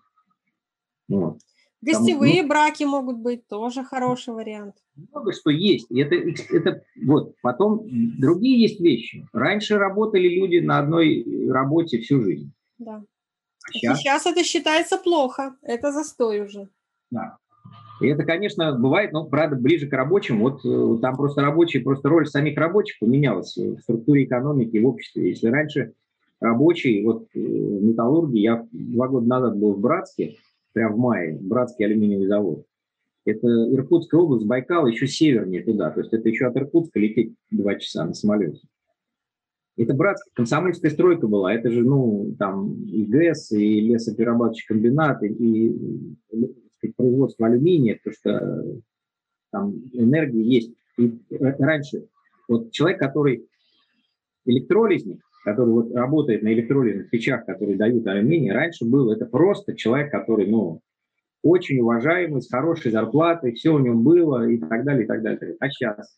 Вот. 1.08 1.40
Гостевые 1.82 2.42
ну- 2.42 2.50
браки 2.50 2.84
могут 2.84 3.18
быть 3.18 3.48
тоже 3.48 3.84
хороший 3.84 4.34
вариант. 4.34 4.76
Много 4.96 5.32
что 5.32 5.52
есть. 5.52 5.90
Это, 5.92 6.16
это 6.16 6.84
вот. 7.04 7.36
Потом 7.42 7.88
другие 8.20 8.60
есть 8.62 8.80
вещи. 8.80 9.28
Раньше 9.32 9.78
работали 9.78 10.28
люди 10.28 10.58
на 10.58 10.80
одной 10.80 11.50
работе 11.50 12.00
всю 12.00 12.22
жизнь. 12.24 12.52
Да. 12.78 13.04
А 13.70 13.74
сейчас 13.74 14.00
Сейчас 14.00 14.26
это 14.26 14.44
считается 14.44 14.98
плохо. 14.98 15.56
Это 15.62 15.92
застой 15.92 16.42
уже. 16.42 16.68
Да. 17.12 17.38
И 18.02 18.08
это, 18.08 18.24
конечно, 18.24 18.78
бывает, 18.78 19.12
но, 19.12 19.26
правда, 19.26 19.56
ближе 19.56 19.88
к 19.88 19.94
рабочим. 19.94 20.40
Вот 20.40 20.64
э, 20.66 21.02
там 21.02 21.16
просто 21.16 21.42
рабочие, 21.42 21.84
просто 21.84 22.10
роль 22.10 22.28
самих 22.28 22.58
рабочих 22.58 23.00
поменялась 23.00 23.56
в 23.58 23.80
структуре 23.80 24.26
экономики, 24.26 24.78
в 24.78 24.88
обществе. 24.88 25.30
Если 25.30 25.48
раньше 25.48 25.94
рабочий, 26.40 27.04
вот 27.04 27.28
э, 27.34 27.40
в 27.40 27.84
металлургии, 27.84 28.40
я 28.40 28.68
два 28.72 29.08
года 29.08 29.28
назад 29.28 29.58
был 29.58 29.74
в 29.74 29.80
Братске, 29.80 30.36
прям 30.74 30.94
в 30.94 30.98
мае, 30.98 31.38
Братский 31.40 31.86
алюминиевый 31.86 32.28
завод. 32.28 32.66
Это 33.26 33.48
Иркутская 33.74 34.22
область, 34.22 34.46
Байкал, 34.46 34.88
еще 34.88 35.08
севернее 35.08 35.64
туда. 35.64 35.90
То 35.90 36.00
есть 36.00 36.14
это 36.14 36.30
еще 36.30 36.46
от 36.46 36.56
Иркутска 36.56 37.00
лететь 37.00 37.34
два 37.52 37.76
часа 37.76 38.06
на 38.06 38.14
самолете. 38.14 38.62
Это 39.76 39.94
братская 39.94 40.32
комсомольская 40.34 40.90
стройка 40.90 41.28
была. 41.28 41.54
Это 41.54 41.70
же, 41.70 41.84
ну, 41.84 42.36
там 42.40 42.84
и 42.86 43.06
ГЭС, 43.06 43.52
и 43.52 43.82
лесоперерабатывающий 43.82 44.66
комбинат, 44.66 45.22
и, 45.24 45.28
и, 45.28 45.76
сказать, 46.78 46.96
производство 46.96 47.48
алюминия, 47.48 47.96
потому 47.96 48.14
что 48.14 48.30
э, 48.30 48.80
там 49.52 49.74
энергия 49.94 50.44
есть. 50.44 50.72
И 50.98 51.20
р- 51.32 51.56
раньше 51.60 52.08
вот 52.48 52.72
человек, 52.72 53.00
который 53.00 53.48
электролизник, 54.46 55.22
который 55.44 55.70
вот 55.70 55.94
работает 55.94 56.44
на 56.44 56.54
электролизных 56.54 57.10
печах, 57.10 57.46
которые 57.46 57.78
дают 57.78 58.06
алюминий, 58.08 58.52
раньше 58.52 58.86
был 58.86 59.12
это 59.12 59.26
просто 59.26 59.76
человек, 59.76 60.12
который, 60.12 60.48
ну, 60.48 60.82
очень 61.44 61.80
уважаемый, 61.80 62.42
с 62.42 62.50
хорошей 62.50 62.92
зарплатой, 62.92 63.54
все 63.54 63.74
у 63.74 63.80
него 63.80 63.96
было 63.96 64.50
и 64.50 64.58
так 64.58 64.84
далее, 64.84 65.04
и 65.04 65.08
так 65.08 65.22
далее. 65.22 65.56
А 65.60 65.70
сейчас? 65.70 66.18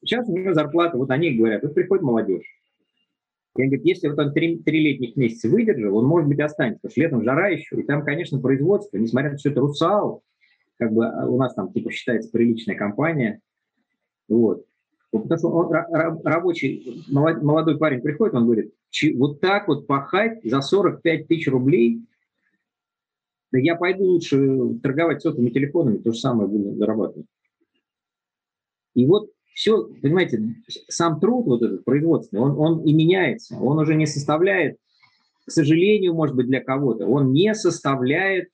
Сейчас 0.00 0.28
у 0.28 0.36
него 0.36 0.54
зарплата, 0.54 0.96
вот 0.98 1.10
они 1.10 1.32
говорят, 1.32 1.62
вот 1.62 1.74
приходит 1.74 2.02
молодежь. 2.02 2.46
Я 3.58 3.66
говорю, 3.66 3.82
если 3.84 4.08
вот 4.08 4.18
он 4.18 4.32
три, 4.32 4.58
три 4.58 4.80
летних 4.80 5.16
месяца 5.16 5.48
выдержал, 5.48 5.96
он, 5.96 6.06
может 6.06 6.28
быть, 6.28 6.40
останется, 6.40 6.80
потому 6.82 6.92
что 6.92 7.00
летом 7.00 7.24
жара 7.24 7.48
еще, 7.48 7.76
и 7.80 7.82
там, 7.82 8.04
конечно, 8.04 8.40
производство, 8.40 8.96
несмотря 8.96 9.30
на 9.30 9.36
то, 9.36 9.40
что 9.40 9.50
это 9.50 9.60
«Русал», 9.60 10.22
как 10.78 10.92
бы 10.92 11.06
а, 11.06 11.26
у 11.26 11.38
нас 11.38 11.54
там 11.54 11.72
типа 11.72 11.90
считается 11.90 12.30
приличная 12.30 12.76
компания, 12.76 13.40
вот. 14.28 14.64
Потому 15.10 15.38
что 15.38 15.48
он, 15.48 15.72
ра- 15.72 15.86
ра- 15.90 16.20
рабочий, 16.24 17.04
молод- 17.08 17.42
молодой 17.42 17.78
парень 17.78 18.02
приходит, 18.02 18.34
он 18.34 18.44
говорит, 18.44 18.74
«Чи- 18.90 19.16
вот 19.16 19.40
так 19.40 19.68
вот 19.68 19.86
пахать 19.86 20.40
за 20.44 20.60
45 20.60 21.26
тысяч 21.26 21.48
рублей, 21.48 22.02
да 23.52 23.58
я 23.58 23.76
пойду 23.76 24.04
лучше 24.04 24.78
торговать 24.82 25.22
сотовыми 25.22 25.50
телефонами, 25.50 25.98
то 25.98 26.12
же 26.12 26.18
самое 26.18 26.48
буду 26.48 26.74
зарабатывать. 26.76 27.26
И 28.94 29.06
вот 29.06 29.30
все, 29.56 29.88
понимаете, 30.02 30.54
сам 30.86 31.18
труд 31.18 31.46
вот 31.46 31.62
этот 31.62 31.82
производственный, 31.82 32.42
он, 32.42 32.58
он 32.58 32.84
и 32.84 32.92
меняется, 32.92 33.56
он 33.56 33.78
уже 33.78 33.94
не 33.94 34.04
составляет, 34.04 34.76
к 35.46 35.50
сожалению, 35.50 36.12
может 36.12 36.36
быть, 36.36 36.46
для 36.46 36.62
кого-то, 36.62 37.06
он 37.06 37.32
не 37.32 37.54
составляет 37.54 38.48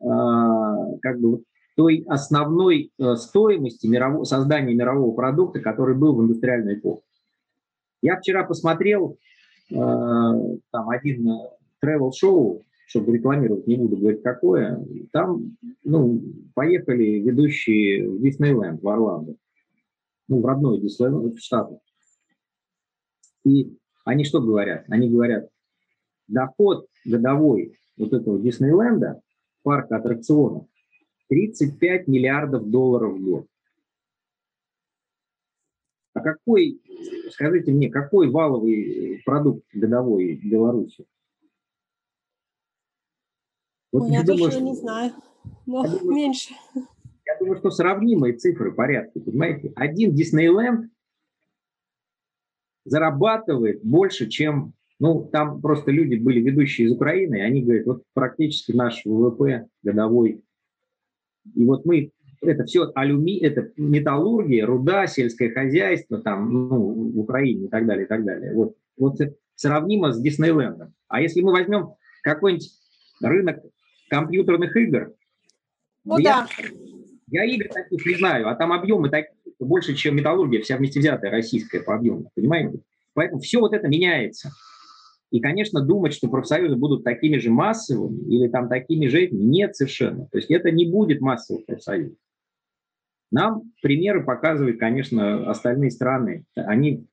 э, 0.00 0.04
как 0.04 1.20
бы 1.20 1.42
той 1.74 2.04
основной 2.06 2.92
э, 3.00 3.16
стоимости 3.16 3.88
мирового, 3.88 4.22
создания 4.22 4.74
мирового 4.74 5.12
продукта, 5.12 5.58
который 5.58 5.96
был 5.96 6.14
в 6.14 6.22
индустриальную 6.22 6.78
эпоху. 6.78 7.02
Я 8.00 8.16
вчера 8.16 8.44
посмотрел 8.44 9.18
э, 9.70 9.74
там 9.74 10.88
один 10.88 11.32
travel-шоу, 11.84 12.62
чтобы 12.86 13.16
рекламировать, 13.16 13.66
не 13.66 13.76
буду 13.76 13.96
говорить 13.96 14.22
какое, 14.22 14.86
там 15.10 15.56
ну, 15.82 16.22
поехали 16.54 17.18
ведущие 17.18 18.08
в 18.08 18.22
Диснейленд, 18.22 18.80
в 18.80 18.88
Орландо, 18.88 19.34
ну, 20.32 20.40
в 20.40 20.46
родной 20.46 20.80
Диснейленд, 20.80 21.36
в 21.36 21.42
Штатах. 21.42 21.78
И 23.44 23.76
они 24.06 24.24
что 24.24 24.40
говорят? 24.40 24.84
Они 24.88 25.10
говорят, 25.10 25.50
доход 26.26 26.86
годовой 27.04 27.78
вот 27.98 28.14
этого 28.14 28.40
Диснейленда, 28.40 29.20
парка 29.62 29.96
аттракционов, 29.96 30.66
35 31.28 32.08
миллиардов 32.08 32.70
долларов 32.70 33.14
в 33.14 33.22
год. 33.22 33.46
А 36.14 36.20
какой, 36.20 36.80
скажите 37.30 37.72
мне, 37.72 37.90
какой 37.90 38.30
валовый 38.30 39.20
продукт 39.26 39.66
годовой 39.74 40.36
в 40.36 40.44
Беларуси? 40.48 41.04
Вот 43.92 44.08
Ну, 44.08 44.14
я 44.14 44.22
думаю, 44.22 44.50
точно 44.50 44.64
не 44.64 44.74
знаю. 44.74 45.12
Но 45.66 45.82
думаю, 45.82 46.14
меньше. 46.14 46.54
Думаю, 47.42 47.58
что 47.58 47.70
сравнимые 47.70 48.34
цифры, 48.34 48.72
порядки, 48.72 49.18
понимаете? 49.18 49.72
Один 49.74 50.14
Диснейленд 50.14 50.90
зарабатывает 52.84 53.82
больше, 53.82 54.28
чем... 54.28 54.72
Ну, 54.98 55.28
там 55.32 55.60
просто 55.60 55.90
люди 55.90 56.14
были 56.14 56.38
ведущие 56.38 56.86
из 56.86 56.92
Украины, 56.92 57.38
и 57.38 57.40
они 57.40 57.62
говорят, 57.62 57.86
вот 57.86 58.02
практически 58.14 58.70
наш 58.70 59.04
ВВП 59.04 59.66
годовой. 59.82 60.44
И 61.56 61.64
вот 61.64 61.84
мы 61.84 62.12
это 62.40 62.64
все 62.64 62.92
алюми, 62.94 63.40
это 63.40 63.72
металлургия, 63.76 64.64
руда, 64.64 65.08
сельское 65.08 65.50
хозяйство 65.50 66.22
там, 66.22 66.52
ну, 66.52 67.10
в 67.10 67.18
Украине 67.18 67.66
и 67.66 67.68
так 67.68 67.84
далее, 67.86 68.04
и 68.04 68.08
так 68.08 68.24
далее. 68.24 68.54
Вот, 68.54 68.76
вот 68.96 69.18
сравнимо 69.56 70.12
с 70.12 70.20
Диснейлендом. 70.20 70.94
А 71.08 71.20
если 71.20 71.40
мы 71.40 71.50
возьмем 71.50 71.94
какой-нибудь 72.22 72.70
рынок 73.20 73.60
компьютерных 74.08 74.76
игр, 74.76 75.12
ну, 76.04 76.22
да. 76.22 76.46
Я 77.32 77.44
игр 77.44 77.68
таких 77.68 78.04
не 78.06 78.14
знаю, 78.14 78.48
а 78.48 78.54
там 78.54 78.72
объемы 78.72 79.08
такие, 79.08 79.34
больше, 79.58 79.94
чем 79.94 80.16
металлургия, 80.16 80.60
вся 80.60 80.76
вместе 80.76 81.00
взятая 81.00 81.30
российская 81.30 81.80
по 81.80 81.94
объему, 81.94 82.30
понимаете? 82.34 82.80
Поэтому 83.14 83.40
все 83.40 83.60
вот 83.60 83.72
это 83.72 83.88
меняется. 83.88 84.50
И, 85.30 85.40
конечно, 85.40 85.80
думать, 85.80 86.12
что 86.12 86.28
профсоюзы 86.28 86.76
будут 86.76 87.04
такими 87.04 87.38
же 87.38 87.50
массовыми 87.50 88.20
или 88.30 88.48
там 88.48 88.68
такими 88.68 89.06
же, 89.06 89.28
нет 89.28 89.74
совершенно. 89.74 90.26
То 90.26 90.36
есть 90.36 90.50
это 90.50 90.70
не 90.70 90.86
будет 90.86 91.22
массовых 91.22 91.64
профсоюзов. 91.64 92.18
Нам 93.30 93.72
примеры 93.80 94.22
показывают, 94.24 94.78
конечно, 94.78 95.50
остальные 95.50 95.90
страны. 95.90 96.44
Они, 96.54 97.06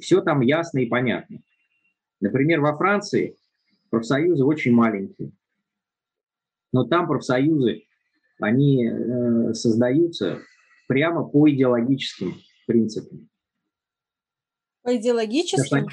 все 0.00 0.20
там 0.20 0.40
ясно 0.40 0.80
и 0.80 0.86
понятно. 0.86 1.38
Например, 2.20 2.60
во 2.60 2.76
Франции 2.76 3.36
профсоюзы 3.88 4.44
очень 4.44 4.72
маленькие. 4.72 5.30
Но 6.72 6.82
там 6.82 7.06
профсоюзы, 7.06 7.84
они 8.40 8.86
э, 8.86 9.54
создаются 9.54 10.40
прямо 10.88 11.24
по 11.24 11.48
идеологическим 11.50 12.34
принципам. 12.66 13.28
По 14.82 14.96
идеологическим? 14.96 15.88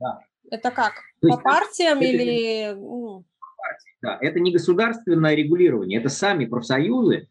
Да. 0.00 0.20
Это 0.50 0.70
как? 0.70 0.94
То 1.20 1.28
по 1.28 1.36
партиям 1.38 1.98
это, 1.98 2.06
или... 2.06 2.74
Ну? 2.74 3.24
Да, 4.00 4.18
это 4.20 4.40
не 4.40 4.52
государственное 4.52 5.34
регулирование, 5.34 6.00
это 6.00 6.08
сами 6.08 6.46
профсоюзы 6.46 7.28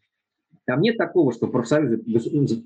там 0.64 0.80
нет 0.80 0.96
такого, 0.96 1.32
что 1.32 1.48
профсоюзы, 1.48 2.02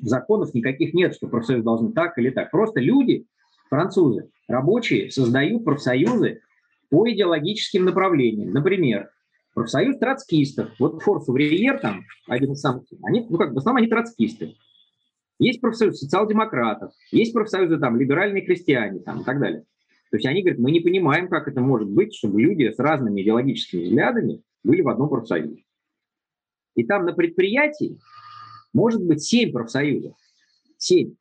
законов 0.02 0.54
никаких 0.54 0.92
нет, 0.92 1.14
что 1.14 1.28
профсоюзы 1.28 1.64
должны 1.64 1.92
так 1.92 2.18
или 2.18 2.30
так. 2.30 2.50
Просто 2.50 2.80
люди, 2.80 3.26
французы, 3.70 4.30
рабочие, 4.48 5.10
создают 5.10 5.64
профсоюзы 5.64 6.42
по 6.90 7.10
идеологическим 7.10 7.84
направлениям. 7.84 8.50
Например, 8.50 9.10
профсоюз 9.56 9.96
троцкистов. 9.96 10.68
Вот 10.78 11.02
Форс 11.02 11.26
Увриер 11.28 11.80
там, 11.80 12.04
один 12.28 12.52
из 12.52 12.60
самых, 12.60 12.84
они, 13.02 13.26
ну 13.28 13.38
как, 13.38 13.54
в 13.54 13.56
основном 13.56 13.78
они 13.82 13.88
троцкисты. 13.88 14.54
Есть 15.38 15.62
профсоюз 15.62 15.98
социал-демократов, 15.98 16.92
есть 17.10 17.32
профсоюзы 17.32 17.78
там 17.78 17.96
либеральные 17.96 18.44
крестьяне 18.44 19.00
там, 19.00 19.22
и 19.22 19.24
так 19.24 19.40
далее. 19.40 19.62
То 20.10 20.18
есть 20.18 20.26
они 20.26 20.42
говорят, 20.42 20.60
мы 20.60 20.70
не 20.72 20.80
понимаем, 20.80 21.28
как 21.28 21.48
это 21.48 21.62
может 21.62 21.88
быть, 21.88 22.14
чтобы 22.14 22.40
люди 22.40 22.70
с 22.70 22.78
разными 22.78 23.22
идеологическими 23.22 23.84
взглядами 23.84 24.42
были 24.62 24.82
в 24.82 24.90
одном 24.90 25.08
профсоюзе. 25.08 25.64
И 26.74 26.84
там 26.84 27.06
на 27.06 27.14
предприятии 27.14 27.98
может 28.74 29.02
быть 29.02 29.22
7 29.22 29.52
профсоюзов. 29.52 30.16
7. 30.76 31.14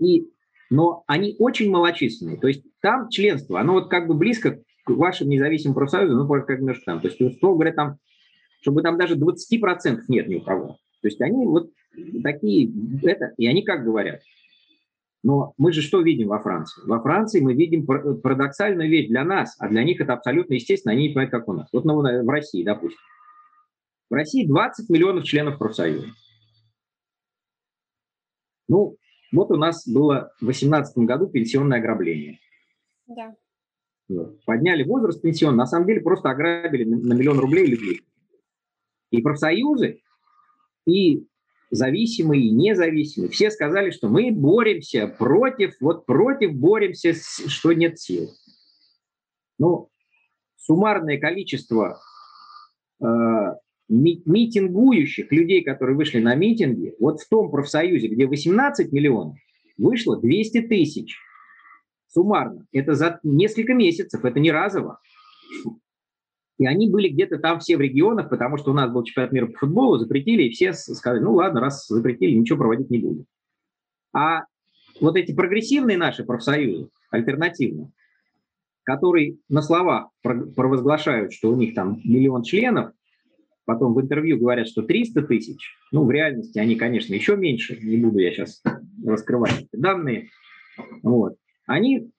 И, 0.00 0.28
но 0.70 1.02
они 1.08 1.34
очень 1.40 1.68
малочисленные. 1.68 2.36
То 2.36 2.46
есть 2.46 2.62
там 2.80 3.08
членство, 3.08 3.58
оно 3.58 3.72
вот 3.72 3.90
как 3.90 4.06
бы 4.06 4.14
близко 4.14 4.62
вашим 4.96 5.28
независимым 5.28 5.74
профсоюзам, 5.74 6.18
ну, 6.18 6.28
как 6.28 6.60
немножко 6.60 6.84
там. 6.84 7.00
То 7.00 7.08
есть, 7.08 7.20
условно 7.20 7.56
говоря, 7.56 7.72
там, 7.72 7.98
чтобы 8.60 8.82
там 8.82 8.98
даже 8.98 9.16
20% 9.16 10.00
нет 10.08 10.28
ни 10.28 10.36
у 10.36 10.40
кого. 10.40 10.78
То 11.00 11.08
есть 11.08 11.20
они 11.20 11.46
вот 11.46 11.70
такие, 12.22 12.70
это, 13.02 13.32
и 13.36 13.46
они 13.46 13.62
как 13.62 13.84
говорят. 13.84 14.20
Но 15.22 15.52
мы 15.58 15.72
же 15.72 15.82
что 15.82 16.00
видим 16.00 16.28
во 16.28 16.38
Франции? 16.38 16.82
Во 16.86 17.00
Франции 17.00 17.40
мы 17.40 17.54
видим 17.54 17.86
парадоксальную 17.86 18.88
вещь 18.88 19.08
для 19.08 19.24
нас, 19.24 19.56
а 19.58 19.68
для 19.68 19.82
них 19.82 20.00
это 20.00 20.12
абсолютно 20.12 20.54
естественно, 20.54 20.92
они 20.92 21.08
не 21.08 21.08
понимают, 21.08 21.30
как 21.30 21.48
у 21.48 21.52
нас. 21.52 21.68
Вот 21.72 21.84
ну, 21.84 22.00
в 22.00 22.28
России, 22.28 22.62
допустим. 22.62 23.00
В 24.10 24.14
России 24.14 24.46
20 24.46 24.88
миллионов 24.88 25.24
членов 25.24 25.58
профсоюза. 25.58 26.06
Ну, 28.68 28.96
вот 29.32 29.50
у 29.50 29.56
нас 29.56 29.86
было 29.86 30.30
в 30.40 30.44
2018 30.44 30.98
году 30.98 31.26
пенсионное 31.26 31.78
ограбление. 31.78 32.38
Да. 33.06 33.34
Подняли 34.46 34.84
возраст 34.84 35.20
пенсионный, 35.20 35.58
на 35.58 35.66
самом 35.66 35.86
деле 35.86 36.00
просто 36.00 36.30
ограбили 36.30 36.84
на 36.84 37.12
миллион 37.12 37.38
рублей 37.38 37.66
людей. 37.66 38.00
И 39.10 39.20
профсоюзы, 39.20 40.00
и 40.86 41.26
зависимые, 41.70 42.46
и 42.46 42.50
независимые, 42.50 43.30
все 43.30 43.50
сказали, 43.50 43.90
что 43.90 44.08
мы 44.08 44.30
боремся 44.32 45.06
против, 45.06 45.74
вот 45.80 46.06
против 46.06 46.54
боремся, 46.54 47.14
что 47.14 47.72
нет 47.72 47.98
сил. 47.98 48.30
Ну, 49.58 49.90
суммарное 50.56 51.18
количество 51.18 52.00
э, 53.02 53.06
митингующих 53.88 55.30
людей, 55.32 55.62
которые 55.62 55.96
вышли 55.96 56.20
на 56.20 56.34
митинги, 56.34 56.94
вот 56.98 57.20
в 57.20 57.28
том 57.28 57.50
профсоюзе, 57.50 58.08
где 58.08 58.26
18 58.26 58.90
миллионов, 58.92 59.36
вышло 59.76 60.18
200 60.18 60.62
тысяч 60.62 61.18
суммарно. 62.08 62.66
Это 62.72 62.94
за 62.94 63.20
несколько 63.22 63.74
месяцев, 63.74 64.24
это 64.24 64.40
не 64.40 64.50
разово. 64.50 65.00
И 66.58 66.66
они 66.66 66.90
были 66.90 67.08
где-то 67.08 67.38
там 67.38 67.60
все 67.60 67.76
в 67.76 67.80
регионах, 67.80 68.28
потому 68.30 68.56
что 68.56 68.72
у 68.72 68.74
нас 68.74 68.90
был 68.90 69.04
чемпионат 69.04 69.32
мира 69.32 69.46
по 69.46 69.58
футболу, 69.58 69.98
запретили, 69.98 70.44
и 70.44 70.50
все 70.50 70.72
сказали, 70.72 71.22
ну 71.22 71.34
ладно, 71.34 71.60
раз 71.60 71.86
запретили, 71.86 72.34
ничего 72.34 72.58
проводить 72.58 72.90
не 72.90 72.98
будем. 72.98 73.26
А 74.12 74.42
вот 75.00 75.16
эти 75.16 75.32
прогрессивные 75.32 75.96
наши 75.96 76.24
профсоюзы, 76.24 76.88
альтернативные, 77.10 77.92
которые 78.82 79.36
на 79.48 79.62
словах 79.62 80.08
провозглашают, 80.22 81.32
что 81.32 81.50
у 81.50 81.56
них 81.56 81.74
там 81.74 82.00
миллион 82.04 82.42
членов, 82.42 82.92
потом 83.64 83.94
в 83.94 84.00
интервью 84.00 84.38
говорят, 84.38 84.66
что 84.66 84.82
300 84.82 85.22
тысяч, 85.22 85.76
ну, 85.92 86.04
в 86.04 86.10
реальности 86.10 86.58
они, 86.58 86.74
конечно, 86.74 87.14
еще 87.14 87.36
меньше, 87.36 87.78
не 87.80 87.98
буду 87.98 88.18
я 88.18 88.32
сейчас 88.32 88.62
раскрывать 89.04 89.60
эти 89.60 89.80
данные, 89.80 90.30
вот, 91.02 91.36
они 91.68 92.10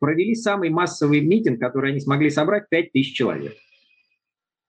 провели 0.00 0.34
самый 0.34 0.70
массовый 0.70 1.20
митинг, 1.20 1.60
который 1.60 1.92
они 1.92 2.00
смогли 2.00 2.30
собрать, 2.30 2.68
5 2.68 2.92
тысяч 2.92 3.14
человек. 3.14 3.54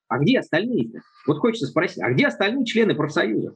А 0.07 0.19
где 0.19 0.39
остальные-то? 0.39 0.99
Вот 1.27 1.39
хочется 1.39 1.67
спросить, 1.67 2.01
а 2.01 2.11
где 2.11 2.27
остальные 2.27 2.65
члены 2.65 2.95
профсоюза? 2.95 3.55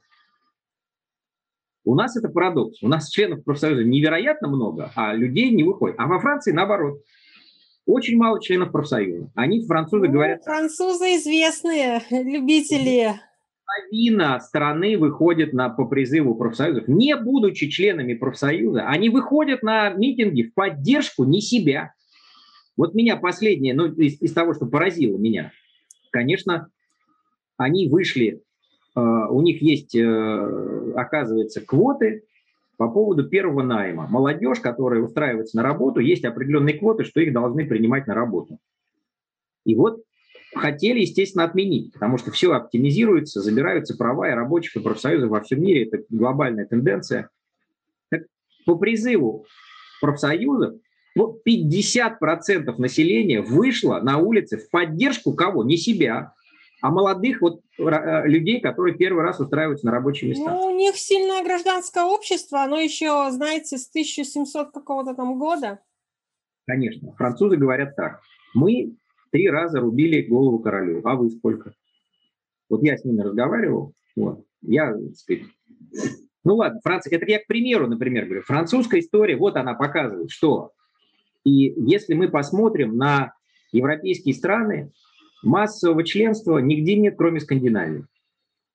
У 1.86 1.96
нас 1.96 2.16
это 2.16 2.30
парадокс. 2.30 2.82
У 2.82 2.88
нас 2.88 3.10
членов 3.10 3.44
профсоюза 3.44 3.84
невероятно 3.84 4.48
много, 4.48 4.92
а 4.96 5.14
людей 5.14 5.52
не 5.52 5.64
выходит. 5.64 5.96
А 6.00 6.08
во 6.08 6.20
Франции 6.20 6.52
наоборот. 6.52 7.02
Очень 7.86 8.18
мало 8.18 8.42
членов 8.42 8.72
профсоюза. 8.72 9.30
Они, 9.36 9.66
французы, 9.66 10.08
ну, 10.08 10.14
говорят... 10.14 10.44
Французы 10.46 11.18
известные 11.18 12.02
любители. 12.10 13.20
Половина 13.66 14.40
страны 14.40 14.98
выходит 14.98 15.54
на, 15.54 15.70
по 15.70 15.86
призыву 15.86 16.36
профсоюзов, 16.36 16.88
не 16.88 17.16
будучи 17.16 17.70
членами 17.70 18.14
профсоюза. 18.14 18.88
Они 18.88 19.10
выходят 19.10 19.64
на 19.64 19.90
митинги 19.90 20.44
в 20.44 20.54
поддержку 20.54 21.24
не 21.24 21.42
себя. 21.42 21.94
Вот 22.76 22.94
меня 22.94 23.16
последнее, 23.16 23.74
ну, 23.74 23.86
из, 23.86 24.22
из 24.22 24.34
того, 24.34 24.54
что 24.54 24.66
поразило 24.66 25.18
меня, 25.18 25.52
конечно, 26.12 26.68
они 27.58 27.88
вышли, 27.88 28.42
э, 28.96 29.00
у 29.00 29.42
них 29.42 29.62
есть, 29.62 29.96
э, 29.96 30.94
оказывается, 30.96 31.62
квоты 31.62 32.24
по 32.78 32.90
поводу 32.90 33.30
первого 33.30 33.64
найма. 33.64 34.08
Молодежь, 34.08 34.60
которая 34.60 35.02
устраивается 35.02 35.58
на 35.58 35.64
работу, 35.64 36.00
есть 36.00 36.26
определенные 36.26 36.78
квоты, 36.78 37.04
что 37.04 37.22
их 37.22 37.34
должны 37.34 37.66
принимать 37.66 38.08
на 38.08 38.16
работу. 38.16 38.60
И 39.66 39.76
вот 39.76 40.02
хотели, 40.56 41.02
естественно, 41.02 41.46
отменить, 41.46 41.94
потому 41.94 42.18
что 42.18 42.32
все 42.32 42.54
оптимизируется, 42.54 43.42
забираются 43.42 43.96
права 43.98 44.30
и 44.30 44.34
рабочих, 44.34 44.76
и 44.76 44.80
профсоюзов 44.80 45.30
во 45.30 45.42
всем 45.42 45.62
мире. 45.62 45.86
Это 45.86 46.04
глобальная 46.10 46.66
тенденция. 46.66 47.30
Так, 48.10 48.24
по 48.66 48.76
призыву 48.76 49.46
профсоюзов 50.02 50.76
вот 51.16 51.42
50% 51.48 52.74
населения 52.78 53.42
вышло 53.42 54.00
на 54.00 54.18
улицы 54.18 54.58
в 54.58 54.70
поддержку 54.70 55.34
кого? 55.34 55.64
Не 55.64 55.78
себя, 55.78 56.34
а 56.82 56.90
молодых 56.90 57.42
вот 57.42 57.62
э, 57.78 58.28
людей, 58.28 58.60
которые 58.60 58.96
первый 58.96 59.24
раз 59.24 59.40
устраиваются 59.40 59.86
на 59.86 59.92
рабочие 59.92 60.32
места. 60.32 60.52
Ну, 60.52 60.68
у 60.68 60.76
них 60.76 60.98
сильное 60.98 61.44
гражданское 61.44 62.04
общество, 62.04 62.62
оно 62.62 62.80
еще, 62.80 63.30
знаете, 63.32 63.78
с 63.78 63.88
1700 63.90 64.72
какого-то 64.72 65.14
там 65.14 65.40
года. 65.40 65.80
Конечно. 66.66 67.14
Французы 67.14 67.58
говорят 67.58 67.96
так. 67.96 68.22
Мы 68.54 68.96
три 69.34 69.50
раза 69.50 69.80
рубили 69.80 70.22
голову 70.22 70.60
королю, 70.60 71.02
а 71.04 71.16
вы 71.16 71.32
сколько? 71.32 71.74
Вот 72.70 72.84
я 72.84 72.96
с 72.96 73.04
ними 73.04 73.22
разговаривал, 73.22 73.94
вот, 74.16 74.46
я, 74.62 74.94
так 74.94 75.16
сказать, 75.16 75.44
ну 76.44 76.56
ладно, 76.56 76.80
Франция, 76.84 77.18
это 77.18 77.26
я 77.30 77.40
к 77.40 77.48
примеру, 77.48 77.88
например, 77.88 78.26
говорю, 78.26 78.44
французская 78.44 79.00
история, 79.00 79.36
вот 79.36 79.58
она 79.58 79.74
показывает, 79.74 80.30
что 80.30 80.72
и 81.44 81.74
если 81.78 82.14
мы 82.14 82.30
посмотрим 82.30 82.96
на 82.96 83.34
европейские 83.72 84.36
страны, 84.36 84.92
Массового 85.44 86.06
членства 86.06 86.60
нигде 86.60 86.96
нет, 86.96 87.16
кроме 87.18 87.42
Скандинавии. 87.42 88.06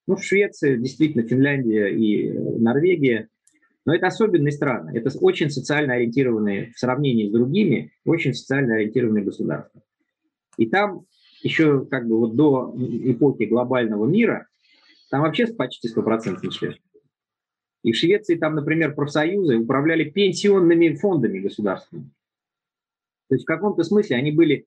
Ну, 0.05 0.15
в 0.15 0.23
Швеции, 0.23 0.77
действительно, 0.77 1.27
Финляндия 1.27 1.87
и 1.87 2.31
Норвегия. 2.31 3.27
Но 3.85 3.95
это 3.95 4.07
особенные 4.07 4.51
страны. 4.51 4.95
Это 4.95 5.09
очень 5.19 5.49
социально 5.49 5.95
ориентированные, 5.95 6.71
в 6.75 6.79
сравнении 6.79 7.27
с 7.27 7.31
другими, 7.31 7.91
очень 8.05 8.35
социально 8.35 8.75
ориентированные 8.75 9.23
государства. 9.23 9.81
И 10.59 10.67
там 10.67 11.05
еще 11.41 11.85
как 11.85 12.05
бы 12.05 12.19
вот 12.19 12.35
до 12.35 12.75
эпохи 12.75 13.43
глобального 13.43 14.05
мира, 14.05 14.47
там 15.09 15.21
вообще 15.21 15.47
почти 15.47 15.87
стопроцентный 15.87 16.51
член. 16.51 16.75
И 17.81 17.93
в 17.93 17.95
Швеции 17.95 18.35
там, 18.35 18.55
например, 18.55 18.93
профсоюзы 18.93 19.55
управляли 19.55 20.09
пенсионными 20.09 20.95
фондами 20.95 21.39
государственными. 21.39 22.11
То 23.29 23.35
есть 23.35 23.45
в 23.45 23.47
каком-то 23.47 23.83
смысле 23.83 24.17
они 24.17 24.33
были 24.33 24.65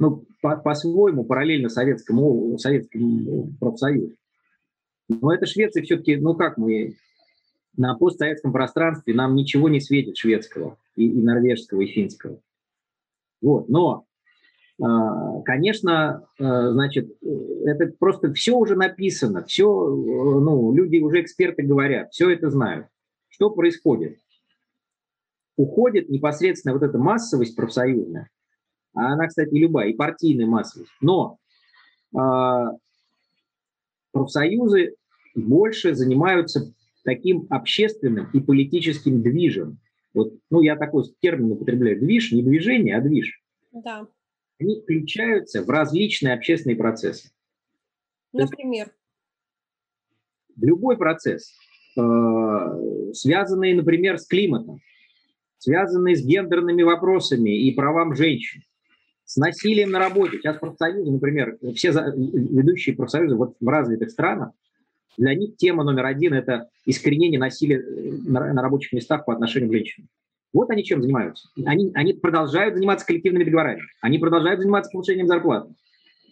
ну, 0.00 0.26
по- 0.42 0.56
по-своему 0.56 1.24
параллельно 1.24 1.68
советскому, 1.68 2.58
советскому 2.58 3.52
профсоюзу. 3.60 4.16
Но 5.08 5.32
это 5.32 5.46
Швеция 5.46 5.84
все-таки, 5.84 6.16
ну 6.16 6.34
как 6.34 6.58
мы 6.58 6.96
на 7.76 7.94
постсоветском 7.94 8.52
пространстве 8.52 9.14
нам 9.14 9.36
ничего 9.36 9.68
не 9.68 9.80
светит 9.80 10.16
шведского 10.16 10.78
и, 10.96 11.06
и 11.06 11.22
норвежского, 11.22 11.82
и 11.82 11.86
финского. 11.86 12.40
Вот, 13.40 13.68
но 13.68 14.07
Конечно, 14.80 16.28
а, 16.38 16.70
значит, 16.70 17.10
это 17.64 17.92
просто 17.98 18.32
все 18.32 18.56
уже 18.56 18.76
написано, 18.76 19.44
все, 19.44 19.66
ну, 19.66 20.72
люди 20.72 20.98
уже 20.98 21.20
эксперты 21.20 21.64
говорят, 21.64 22.12
все 22.12 22.30
это 22.30 22.48
знают. 22.48 22.86
Что 23.28 23.50
происходит? 23.50 24.18
Уходит 25.56 26.08
непосредственно 26.08 26.74
вот 26.74 26.84
эта 26.84 26.96
массовость 26.96 27.56
профсоюзная, 27.56 28.30
а 28.94 29.14
она, 29.14 29.26
кстати, 29.26 29.52
любая, 29.52 29.88
и 29.88 29.94
партийная 29.94 30.46
массовость. 30.46 30.92
Но 31.00 31.38
э, 32.16 32.64
профсоюзы 34.12 34.94
больше 35.34 35.96
занимаются 35.96 36.72
таким 37.02 37.48
общественным 37.50 38.30
и 38.32 38.38
политическим 38.38 39.22
движем. 39.22 39.78
Вот, 40.14 40.34
ну, 40.50 40.60
я 40.60 40.76
такой 40.76 41.02
термин 41.20 41.52
употребляю, 41.52 41.98
движ, 41.98 42.30
не 42.30 42.44
движение, 42.44 42.96
а 42.96 43.00
движ. 43.00 43.42
Да. 43.72 44.06
Они 44.60 44.80
включаются 44.80 45.62
в 45.62 45.70
различные 45.70 46.34
общественные 46.34 46.76
процессы. 46.76 47.30
Например? 48.32 48.90
В 50.56 50.64
любой 50.64 50.96
процесс, 50.96 51.54
э, 51.96 53.12
связанный, 53.12 53.74
например, 53.74 54.18
с 54.18 54.26
климатом, 54.26 54.80
связанный 55.58 56.16
с 56.16 56.24
гендерными 56.24 56.82
вопросами 56.82 57.50
и 57.50 57.72
правам 57.74 58.14
женщин, 58.14 58.62
с 59.24 59.36
насилием 59.36 59.90
на 59.90 60.00
работе. 60.00 60.38
Сейчас 60.38 60.58
профсоюзы, 60.58 61.10
например, 61.10 61.58
все 61.74 61.90
ведущие 61.90 62.96
профсоюзы 62.96 63.36
вот 63.36 63.56
в 63.60 63.68
развитых 63.68 64.10
странах, 64.10 64.52
для 65.18 65.34
них 65.34 65.56
тема 65.56 65.82
номер 65.82 66.06
один– 66.06 66.32
это 66.34 66.70
искоренение 66.86 67.40
насилия 67.40 67.78
э, 67.78 68.10
на, 68.26 68.52
на 68.52 68.62
рабочих 68.62 68.92
местах 68.92 69.24
по 69.24 69.32
отношению 69.32 69.68
к 69.68 69.72
женщинам. 69.72 70.08
Вот 70.52 70.70
они 70.70 70.82
чем 70.82 71.02
занимаются. 71.02 71.48
Они, 71.66 71.90
они 71.94 72.14
продолжают 72.14 72.74
заниматься 72.74 73.06
коллективными 73.06 73.44
договорами, 73.44 73.82
они 74.00 74.18
продолжают 74.18 74.60
заниматься 74.60 74.90
повышением 74.90 75.26
зарплаты, 75.26 75.74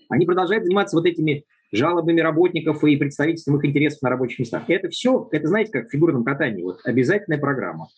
они 0.08 0.26
продолжают 0.26 0.64
заниматься 0.64 0.96
вот 0.96 1.06
этими 1.06 1.44
жалобами 1.72 2.20
работников 2.20 2.82
и 2.84 2.96
представительством 2.96 3.56
их 3.58 3.64
интересов 3.64 4.02
на 4.02 4.10
рабочих 4.10 4.38
местах. 4.38 4.64
Это 4.68 4.88
все, 4.88 5.28
это 5.32 5.48
знаете, 5.48 5.72
как 5.72 5.88
в 5.88 5.90
фигурном 5.90 6.24
катании, 6.24 6.62
вот 6.62 6.80
обязательная 6.84 7.38
программа. 7.38 7.88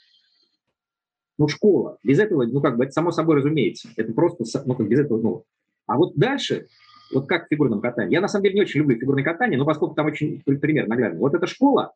Ну, 1.37 1.47
школа. 1.47 1.99
Без 2.03 2.19
этого, 2.19 2.45
ну, 2.47 2.61
как 2.61 2.77
бы, 2.77 2.85
это 2.85 2.93
само 2.93 3.13
собой 3.13 3.37
разумеется. 3.37 3.89
Это 3.97 4.13
просто, 4.13 4.45
ну, 4.67 4.75
как 4.75 4.89
без 4.89 4.99
этого, 4.99 5.21
ну. 5.21 5.45
А 5.87 5.97
вот 5.97 6.17
дальше 6.17 6.67
вот 7.13 7.27
как 7.27 7.47
в 7.47 7.49
фигурном 7.49 7.81
катании. 7.81 8.15
Я 8.15 8.21
на 8.21 8.29
самом 8.29 8.45
деле 8.45 8.57
не 8.57 8.61
очень 8.63 8.81
люблю 8.81 8.99
фигурное 8.99 9.25
катание, 9.25 9.59
но 9.59 9.65
поскольку 9.65 9.95
там 9.95 10.07
очень 10.07 10.43
пример 10.43 10.89
наглядный. 10.89 11.21
Вот 11.21 11.35
эта 11.35 11.47
школа, 11.47 11.93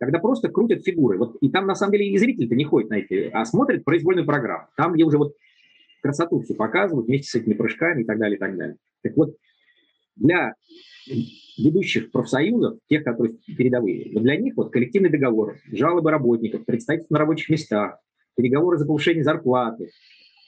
когда 0.00 0.18
просто 0.18 0.48
крутят 0.48 0.82
фигуры. 0.82 1.18
Вот, 1.18 1.36
и 1.40 1.50
там 1.50 1.66
на 1.66 1.74
самом 1.74 1.92
деле 1.92 2.08
и 2.08 2.18
зритель-то 2.18 2.56
не 2.56 2.64
ходит 2.64 2.88
на 2.88 2.94
эти, 2.94 3.30
а 3.32 3.44
смотрит 3.44 3.84
произвольную 3.84 4.26
программу. 4.26 4.66
Там, 4.76 4.94
где 4.94 5.04
уже 5.04 5.18
вот 5.18 5.34
красоту 6.02 6.40
все 6.40 6.54
показывают 6.54 7.06
вместе 7.06 7.28
с 7.28 7.34
этими 7.34 7.52
прыжками 7.52 8.02
и 8.02 8.04
так 8.04 8.18
далее, 8.18 8.36
и 8.36 8.40
так 8.40 8.56
далее. 8.56 8.76
Так 9.02 9.16
вот, 9.16 9.36
для 10.16 10.54
ведущих 11.58 12.10
профсоюзов, 12.10 12.78
тех, 12.88 13.04
которые 13.04 13.36
передовые, 13.46 14.18
для 14.18 14.36
них 14.36 14.56
вот 14.56 14.72
коллективный 14.72 15.10
договор, 15.10 15.56
жалобы 15.70 16.10
работников, 16.10 16.64
представительство 16.64 17.14
на 17.14 17.20
рабочих 17.20 17.50
местах, 17.50 17.98
переговоры 18.36 18.78
за 18.78 18.86
повышение 18.86 19.22
зарплаты. 19.22 19.90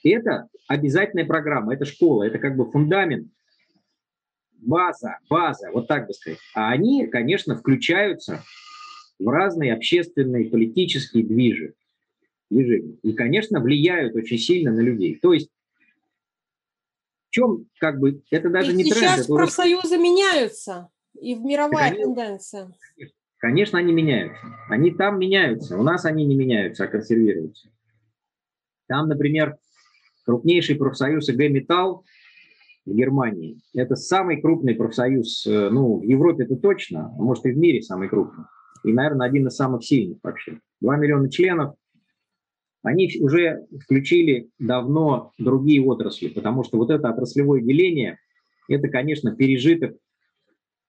Это 0.03 0.47
обязательная 0.67 1.25
программа, 1.25 1.75
это 1.75 1.85
школа, 1.85 2.23
это 2.23 2.39
как 2.39 2.55
бы 2.55 2.69
фундамент 2.71 3.27
база, 4.57 5.19
база, 5.29 5.69
вот 5.71 5.87
так 5.87 6.07
бы 6.07 6.13
сказать. 6.13 6.39
А 6.55 6.71
они, 6.71 7.05
конечно, 7.07 7.55
включаются 7.55 8.41
в 9.23 9.29
разные 9.29 9.73
общественные, 9.73 10.49
политические 10.49 11.23
движи, 11.23 11.73
движения. 12.49 12.97
И, 13.03 13.13
конечно, 13.13 13.59
влияют 13.59 14.15
очень 14.15 14.37
сильно 14.37 14.71
на 14.71 14.81
людей. 14.81 15.17
То 15.21 15.33
есть 15.33 15.49
в 17.27 17.31
чем, 17.31 17.65
как 17.79 17.99
бы, 17.99 18.21
это 18.29 18.49
даже 18.49 18.73
и 18.73 18.75
не 18.75 18.83
сейчас 18.83 18.97
тренд. 18.99 19.15
Сейчас 19.15 19.27
профсоюзы 19.27 19.95
уже... 19.95 19.97
меняются, 19.97 20.89
и 21.19 21.33
в 21.33 21.41
мировая 21.41 21.91
да, 21.91 21.97
тенденция. 21.97 22.65
Конечно, 22.95 23.15
конечно, 23.39 23.79
они 23.79 23.93
меняются. 23.93 24.45
Они 24.69 24.91
там 24.91 25.19
меняются. 25.19 25.77
У 25.77 25.83
нас 25.83 26.05
они 26.05 26.25
не 26.25 26.35
меняются, 26.35 26.83
а 26.83 26.87
консервируются. 26.87 27.69
Там, 28.87 29.07
например, 29.07 29.57
крупнейший 30.25 30.75
профсоюз 30.75 31.27
ИГ 31.29 31.49
«Металл» 31.49 32.05
в 32.85 32.93
Германии. 32.93 33.59
Это 33.73 33.95
самый 33.95 34.41
крупный 34.41 34.75
профсоюз, 34.75 35.47
э, 35.47 35.69
ну, 35.69 35.99
в 35.99 36.03
Европе 36.03 36.43
это 36.43 36.55
точно, 36.57 37.05
а 37.17 37.21
может 37.21 37.45
и 37.45 37.51
в 37.51 37.57
мире 37.57 37.81
самый 37.81 38.09
крупный. 38.09 38.45
И, 38.83 38.91
наверное, 38.91 39.27
один 39.27 39.47
из 39.47 39.55
самых 39.55 39.83
сильных 39.83 40.17
вообще. 40.23 40.59
Два 40.81 40.97
миллиона 40.97 41.29
членов. 41.29 41.75
Они 42.83 43.09
уже 43.21 43.65
включили 43.81 44.49
давно 44.59 45.31
другие 45.37 45.81
отрасли, 45.81 46.27
потому 46.27 46.63
что 46.63 46.77
вот 46.77 46.89
это 46.89 47.09
отраслевое 47.09 47.61
деление, 47.61 48.17
это, 48.67 48.89
конечно, 48.89 49.33
пережиток 49.33 49.91
э, 49.91 49.95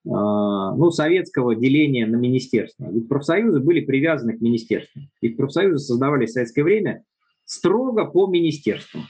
ну, 0.03 0.91
советского 0.91 1.55
деления 1.55 2.05
на 2.05 2.17
министерство. 2.17 2.91
Ведь 2.91 3.07
профсоюзы 3.07 3.61
были 3.61 3.79
привязаны 3.79 4.37
к 4.37 4.41
министерству. 4.41 5.01
Ведь 5.21 5.37
профсоюзы 5.37 5.77
создавались 5.77 6.31
в 6.31 6.33
советское 6.33 6.63
время 6.63 7.03
строго 7.45 8.05
по 8.05 8.27
министерству. 8.27 9.01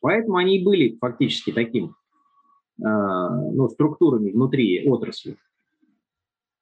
Поэтому 0.00 0.36
они 0.36 0.58
и 0.58 0.64
были 0.64 0.96
фактически 1.00 1.52
таким 1.52 1.94
а, 2.82 3.30
ну, 3.52 3.68
структурами 3.68 4.30
внутри 4.30 4.88
отрасли. 4.88 5.36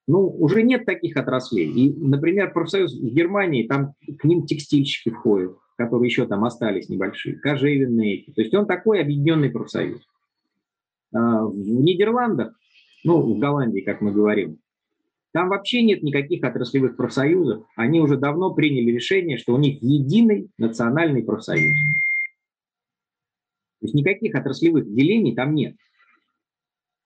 Ну, 0.07 0.29
уже 0.29 0.63
нет 0.63 0.85
таких 0.85 1.17
отраслей. 1.17 1.71
И, 1.71 1.95
например, 1.95 2.53
профсоюз 2.53 2.95
в 2.95 3.15
Германии, 3.15 3.67
там 3.67 3.95
к 4.19 4.25
ним 4.25 4.45
текстильщики 4.45 5.11
входят, 5.11 5.57
которые 5.77 6.09
еще 6.09 6.27
там 6.27 6.45
остались 6.45 6.91
небольшие, 6.91 7.39
кожевенные. 7.39 8.25
То 8.35 8.43
есть 8.43 8.55
он 8.55 8.67
такой 8.67 9.01
объединенный 9.01 9.51
профсоюз. 9.51 10.03
А, 11.15 11.47
в 11.47 11.57
Нидерландах, 11.57 12.55
ну, 13.03 13.21
в 13.23 13.39
Голландии, 13.39 13.81
как 13.81 14.03
мы 14.03 14.13
говорим, 14.13 14.59
там 15.33 15.49
вообще 15.49 15.83
нет 15.83 16.03
никаких 16.03 16.45
отраслевых 16.45 16.97
профсоюзов. 16.97 17.67
Они 17.75 18.01
уже 18.01 18.17
давно 18.17 18.55
приняли 18.55 18.93
решение, 18.93 19.39
что 19.39 19.55
у 19.55 19.59
них 19.59 19.83
единый 19.83 20.51
национальный 20.59 21.25
профсоюз. 21.25 21.77
То 23.81 23.87
есть 23.87 23.95
никаких 23.95 24.35
отраслевых 24.35 24.87
делений 24.95 25.35
там 25.35 25.55
нет. 25.55 25.77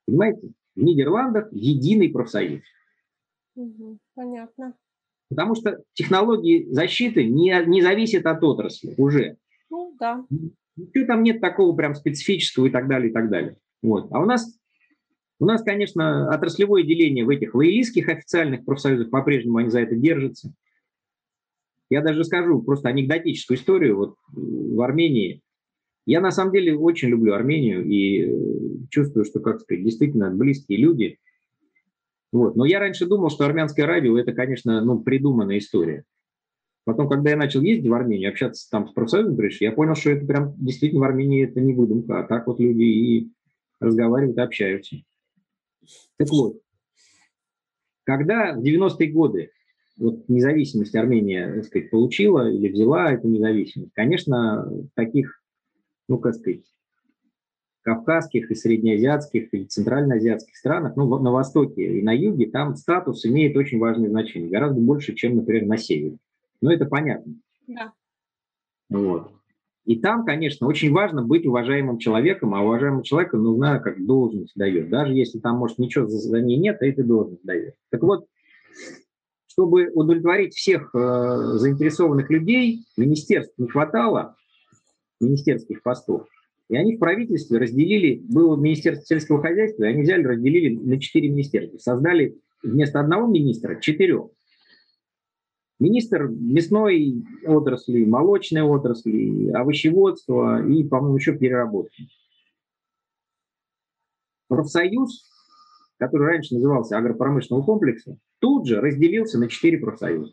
Понимаете? 0.07 0.53
В 0.77 0.83
Нидерландах 0.83 1.49
единый 1.53 2.11
профсоюз. 2.11 2.63
Угу, 3.59 3.99
понятно. 4.15 4.75
Потому 5.29 5.57
что 5.57 5.83
технологии 5.93 6.69
защиты 6.71 7.25
не, 7.25 7.53
не 7.67 7.83
зависят 7.83 8.25
от 8.25 8.43
отрасли 8.43 8.95
уже. 8.97 9.37
Ну, 9.69 9.95
да. 9.99 10.25
Ничего 10.77 11.07
там 11.07 11.25
нет 11.25 11.41
такого 11.41 11.75
прям 11.77 11.97
специфического 11.97 12.67
и 12.67 12.71
так 12.71 12.89
далее, 12.89 13.11
и 13.11 13.13
так 13.13 13.29
далее. 13.29 13.57
Вот. 13.83 14.13
А 14.13 14.21
у 14.21 14.27
нас, 14.27 14.59
у 15.41 15.45
нас, 15.45 15.63
конечно, 15.63 16.33
отраслевое 16.33 16.85
деление 16.85 17.25
в 17.25 17.31
этих 17.31 17.55
лоялистских 17.55 18.09
официальных 18.09 18.65
профсоюзах 18.65 19.11
по-прежнему 19.11 19.59
они 19.59 19.71
за 19.71 19.81
это 19.81 19.97
держатся. 19.97 20.55
Я 21.91 22.01
даже 22.01 22.23
скажу 22.23 22.63
просто 22.63 22.89
анекдотическую 22.89 23.59
историю. 23.59 23.97
Вот 23.97 24.17
в 24.31 24.81
Армении 24.81 25.43
я 26.07 26.21
на 26.21 26.31
самом 26.31 26.53
деле 26.53 26.77
очень 26.77 27.09
люблю 27.09 27.35
Армению 27.35 27.85
и 27.85 28.23
э, 28.23 28.31
чувствую, 28.89 29.25
что, 29.25 29.41
как 29.41 29.61
сказать, 29.61 29.85
действительно 29.85 30.31
близкие 30.31 30.79
люди. 30.79 31.19
Вот. 32.33 32.57
Но 32.57 32.65
я 32.65 32.79
раньше 32.79 33.07
думал, 33.07 33.31
что 33.31 33.45
армянское 33.45 33.87
радио– 33.87 34.19
это, 34.19 34.33
конечно, 34.33 34.83
ну, 34.83 35.01
придуманная 35.01 35.59
история. 35.59 36.05
Потом, 36.85 37.09
когда 37.09 37.31
я 37.31 37.37
начал 37.37 37.61
ездить 37.61 37.89
в 37.89 37.95
Армению, 37.95 38.31
общаться 38.31 38.69
там 38.71 38.89
с 38.89 38.93
профсоюзом 38.93 39.39
я 39.61 39.73
понял, 39.73 39.95
что 39.95 40.11
это 40.11 40.27
прям 40.27 40.55
действительно 40.57 41.03
в 41.03 41.05
Армении 41.05 41.45
это 41.45 41.61
не 41.61 41.75
выдумка, 41.75 42.21
а 42.21 42.23
так 42.27 42.47
вот 42.47 42.61
люди 42.61 42.83
и 42.83 43.33
разговаривают 43.81 44.39
общаются. 44.39 44.97
Так 46.17 46.29
вот, 46.31 46.61
когда 48.05 48.55
в 48.55 48.63
90-е 48.63 49.11
годы 49.11 49.51
вот 49.99 50.29
независимость 50.29 50.95
Армения, 50.95 51.53
так 51.53 51.65
сказать, 51.65 51.91
получила 51.91 52.51
или 52.51 52.69
взяла 52.69 53.13
эту 53.13 53.29
независимость, 53.29 53.93
конечно, 53.95 54.71
таких 54.95 55.39
ну, 56.09 56.19
как 56.19 56.35
сказать, 56.35 56.65
кавказских 57.89 58.51
и 58.51 58.55
среднеазиатских 58.55 59.55
и 59.55 59.65
центральноазиатских 59.65 60.55
странах, 60.57 60.95
ну, 60.97 61.19
на 61.19 61.31
востоке 61.31 62.01
и 62.01 62.03
на 62.03 62.13
юге, 62.13 62.51
там 62.51 62.77
статус 62.77 63.25
имеет 63.25 63.57
очень 63.57 63.79
важное 63.79 64.11
значение, 64.11 64.51
гораздо 64.51 64.79
больше, 64.79 65.15
чем, 65.15 65.37
например, 65.37 65.65
на 65.67 65.79
севере. 65.79 66.19
Ну, 66.61 66.71
это 66.71 66.85
понятно. 66.85 67.35
Да. 67.67 67.93
Вот. 68.91 69.31
И 69.87 69.97
там, 69.97 70.27
конечно, 70.27 70.67
очень 70.67 70.93
важно 70.93 71.23
быть 71.23 71.47
уважаемым 71.47 71.97
человеком, 71.97 72.55
а 72.55 72.63
уважаемому 72.63 73.03
человеку 73.05 73.39
нужна 73.39 73.79
как 73.79 74.05
должность 74.05 74.53
дает. 74.55 74.91
Даже 74.91 75.15
если 75.15 75.39
там, 75.39 75.57
может, 75.57 75.79
ничего 75.79 76.07
за, 76.07 76.19
за 76.19 76.43
ней 76.43 76.59
нет, 76.59 76.77
а 76.83 76.87
этой 76.87 77.05
должность 77.05 77.43
дает. 77.43 77.75
Так 77.89 78.03
вот, 78.03 78.27
чтобы 79.47 79.91
удовлетворить 79.95 80.55
всех 80.55 80.95
э, 80.95 80.99
заинтересованных 81.55 82.29
людей, 82.29 82.85
министерств 82.99 83.55
не 83.57 83.67
хватало, 83.67 84.37
министерских 85.21 85.83
постов. 85.83 86.29
И 86.69 86.77
они 86.77 86.97
в 86.97 86.99
правительстве 86.99 87.59
разделили, 87.59 88.23
было 88.29 88.57
Министерство 88.57 89.07
сельского 89.07 89.41
хозяйства, 89.41 89.85
и 89.85 89.89
они 89.89 90.03
взяли, 90.03 90.23
разделили 90.25 90.77
на 90.77 91.01
четыре 91.01 91.31
министерства. 91.31 91.79
Создали 91.79 92.39
вместо 92.63 93.01
одного 93.01 93.27
министра 93.27 93.81
четырех. 93.81 94.29
Министр 95.79 96.29
мясной 96.29 97.25
отрасли, 97.47 98.05
молочной 98.05 98.63
отрасли, 98.63 99.51
овощеводства 99.51 100.67
и, 100.67 100.83
по-моему, 100.85 101.17
еще 101.17 101.39
переработки. 101.39 102.09
Профсоюз, 104.49 105.31
который 105.99 106.27
раньше 106.27 106.55
назывался 106.55 106.99
агропромышленного 106.99 107.65
комплекса, 107.65 108.19
тут 108.41 108.67
же 108.67 108.81
разделился 108.81 109.39
на 109.39 109.49
четыре 109.49 109.79
профсоюза. 109.79 110.33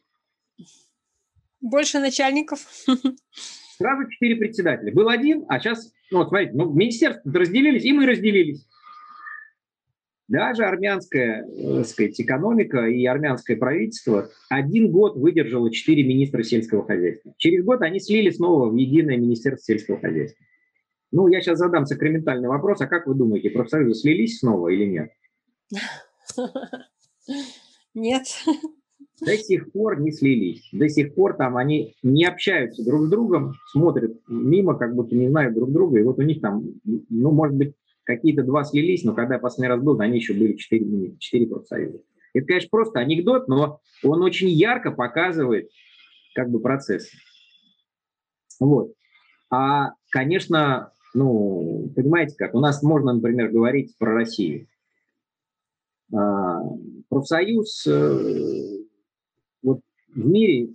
Больше 1.62 2.00
начальников. 2.00 2.60
Сразу 3.78 4.10
четыре 4.10 4.38
председателя. 4.38 4.94
Был 4.94 5.10
один, 5.10 5.46
а 5.48 5.60
сейчас, 5.60 5.92
ну 6.12 6.20
вот 6.20 6.30
смотрите, 6.30 6.54
ну, 6.54 6.72
министерства 6.72 7.32
разделились, 7.34 7.84
и 7.84 7.94
мы 7.94 8.06
разделились. 8.06 8.66
Даже 10.28 10.64
армянская, 10.66 11.44
так 11.44 11.54
э, 11.56 11.84
сказать, 11.84 12.20
экономика 12.20 12.88
и 12.88 13.06
армянское 13.06 13.58
правительство 13.58 14.30
один 14.50 14.92
год 14.92 15.18
выдержало 15.18 15.72
четыре 15.72 16.04
министра 16.04 16.42
сельского 16.42 16.84
хозяйства. 16.84 17.34
Через 17.38 17.64
год 17.64 17.84
они 17.84 18.00
слили 18.00 18.32
снова 18.32 18.70
в 18.70 18.76
единое 18.76 19.18
министерство 19.18 19.74
сельского 19.74 20.00
хозяйства. 20.00 20.44
Ну, 21.12 21.28
я 21.28 21.42
сейчас 21.42 21.60
задам 21.60 21.86
сакраментальный 21.86 22.50
вопрос. 22.50 22.82
А 22.82 22.88
как 22.88 23.06
вы 23.06 23.14
думаете, 23.14 23.52
профсоюзы 23.52 23.94
слились 23.94 24.40
снова 24.40 24.70
или 24.70 24.86
нет? 24.86 25.12
Нет. 27.94 28.24
До 29.22 29.38
сих 29.38 29.72
пор 29.72 30.00
не 30.02 30.12
слились. 30.12 30.68
До 30.74 30.90
сих 30.90 31.16
пор 31.16 31.38
там 31.38 31.56
они 31.56 31.96
не 32.04 32.26
общаются 32.26 32.84
друг 32.84 33.06
с 33.06 33.10
другом, 33.10 33.54
смотрят 33.72 34.18
мимо, 34.28 34.76
как 34.78 34.94
будто 34.94 35.16
не 35.16 35.30
знают 35.30 35.56
друг 35.56 35.72
друга. 35.72 36.00
И 36.00 36.04
вот 36.04 36.20
у 36.20 36.22
них 36.22 36.42
там, 36.42 36.64
ну, 36.84 37.32
может 37.32 37.56
быть, 37.56 37.76
какие-то 38.04 38.44
два 38.44 38.64
слились, 38.64 39.04
но 39.04 39.14
когда 39.14 39.36
я 39.36 39.40
последний 39.40 39.70
раз 39.70 39.82
был, 39.82 40.00
они 40.00 40.18
еще 40.18 40.34
были 40.34 40.54
четыре, 40.54 41.16
четыре 41.18 41.48
профсоюза. 41.48 42.00
Это, 42.34 42.46
конечно, 42.46 42.70
просто 42.70 43.00
анекдот, 43.00 43.48
но 43.48 43.80
он 44.04 44.22
очень 44.22 44.50
ярко 44.50 44.92
показывает 44.92 45.70
как 46.34 46.50
бы 46.50 46.60
процесс. 46.60 47.10
Вот. 48.60 48.94
А, 49.50 49.92
конечно, 50.10 50.92
ну, 51.14 51.90
понимаете 51.96 52.36
как, 52.38 52.54
у 52.54 52.60
нас 52.60 52.84
можно, 52.84 53.14
например, 53.14 53.50
говорить 53.50 53.96
про 53.98 54.14
Россию. 54.14 54.68
А, 56.14 56.60
профсоюз 57.10 57.88
э, 57.88 58.75
в 60.16 60.26
мире 60.26 60.70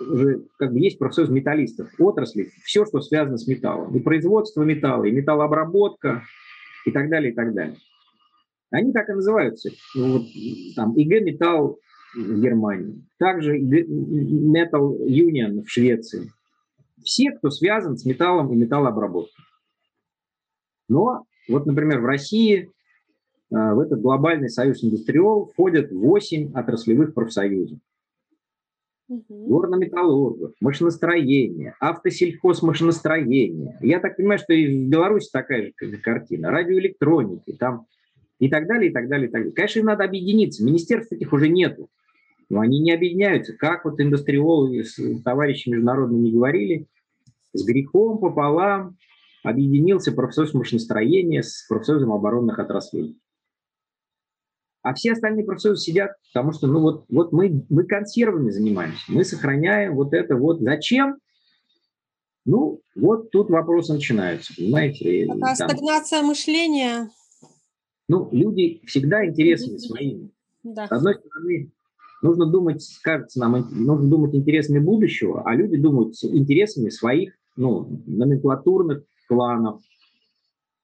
уже 0.00 0.44
как 0.58 0.72
бы 0.72 0.80
есть 0.80 0.98
профсоюз 0.98 1.30
металлистов, 1.30 1.88
отрасли, 1.98 2.50
все, 2.64 2.84
что 2.84 3.00
связано 3.00 3.36
с 3.36 3.46
металлом. 3.46 3.94
И 3.96 4.00
производство 4.00 4.62
металла, 4.62 5.04
и 5.04 5.12
металлообработка, 5.12 6.22
и 6.84 6.90
так 6.90 7.08
далее, 7.10 7.32
и 7.32 7.34
так 7.34 7.54
далее. 7.54 7.76
Они 8.70 8.92
так 8.92 9.08
и 9.08 9.12
называются. 9.12 9.70
Ну, 9.94 10.18
вот, 10.18 10.26
там, 10.74 10.94
ИГ 10.96 11.22
Металл 11.24 11.78
в 12.16 12.40
Германии, 12.40 13.04
также 13.18 13.58
Metal 13.58 14.96
Union 15.06 15.62
в 15.62 15.70
Швеции. 15.70 16.30
Все, 17.02 17.32
кто 17.32 17.50
связан 17.50 17.96
с 17.96 18.04
металлом 18.04 18.52
и 18.52 18.56
металлообработкой. 18.56 19.44
Но 20.88 21.24
вот, 21.48 21.66
например, 21.66 22.00
в 22.00 22.06
России 22.06 22.62
э, 22.62 22.68
в 23.50 23.78
этот 23.78 24.00
глобальный 24.00 24.48
союз 24.48 24.82
индустриол 24.82 25.52
входят 25.52 25.90
8 25.90 26.52
отраслевых 26.54 27.14
профсоюзов. 27.14 27.78
Горно-металлургов, 29.28 30.52
машиностроение, 30.60 31.74
автосельхозмашиностроение. 31.80 33.78
Я 33.80 34.00
так 34.00 34.16
понимаю, 34.16 34.38
что 34.38 34.52
и 34.52 34.86
в 34.86 34.88
Беларуси 34.88 35.30
такая 35.32 35.72
же 35.80 35.96
картина. 35.98 36.50
Радиоэлектроники 36.50 37.52
там 37.52 37.86
и 38.38 38.48
так 38.48 38.66
далее, 38.66 38.90
и 38.90 38.92
так 38.92 39.08
далее, 39.08 39.28
и 39.28 39.30
так 39.30 39.42
далее. 39.42 39.54
Конечно, 39.54 39.80
им 39.80 39.86
надо 39.86 40.04
объединиться. 40.04 40.64
Министерств 40.64 41.12
этих 41.12 41.32
уже 41.32 41.48
нету. 41.48 41.88
Но 42.50 42.60
они 42.60 42.80
не 42.80 42.92
объединяются. 42.92 43.54
Как 43.54 43.84
вот 43.84 44.00
индустриологи 44.00 44.82
с 44.82 45.22
товарищи 45.22 45.68
международными 45.68 46.30
говорили, 46.30 46.86
с 47.52 47.64
грехом 47.64 48.18
пополам 48.18 48.96
объединился 49.42 50.12
профсоюз 50.12 50.54
машиностроения 50.54 51.42
с 51.42 51.66
профсоюзом 51.68 52.12
оборонных 52.12 52.58
отраслей. 52.58 53.16
А 54.84 54.92
все 54.92 55.12
остальные 55.12 55.46
профсоюзы 55.46 55.82
сидят, 55.82 56.12
потому 56.32 56.52
что, 56.52 56.66
ну 56.66 56.80
вот, 56.80 57.06
вот 57.08 57.32
мы, 57.32 57.64
мы 57.70 57.84
консервами 57.84 58.50
занимаемся, 58.50 59.00
мы 59.08 59.24
сохраняем 59.24 59.94
вот 59.94 60.12
это 60.12 60.36
вот. 60.36 60.60
Зачем? 60.60 61.16
Ну, 62.44 62.82
вот 62.94 63.30
тут 63.30 63.48
вопросы 63.48 63.94
начинаются, 63.94 64.52
понимаете? 64.54 65.26
Такая 65.26 65.56
там, 65.56 65.70
стагнация 65.70 66.22
мышления. 66.22 67.08
Ну, 68.10 68.28
люди 68.30 68.82
всегда 68.84 69.24
интересны 69.24 69.78
своими. 69.78 70.28
Да. 70.62 70.86
С 70.86 70.92
одной 70.92 71.14
стороны, 71.14 71.70
нужно 72.20 72.44
думать, 72.44 72.86
кажется 73.00 73.40
нам, 73.40 73.52
нужно 73.70 74.10
думать 74.10 74.34
интересами 74.34 74.80
будущего, 74.80 75.44
а 75.46 75.54
люди 75.54 75.78
думают 75.78 76.14
интересами 76.22 76.90
своих, 76.90 77.32
ну, 77.56 78.02
номенклатурных 78.04 79.02
кланов, 79.28 79.80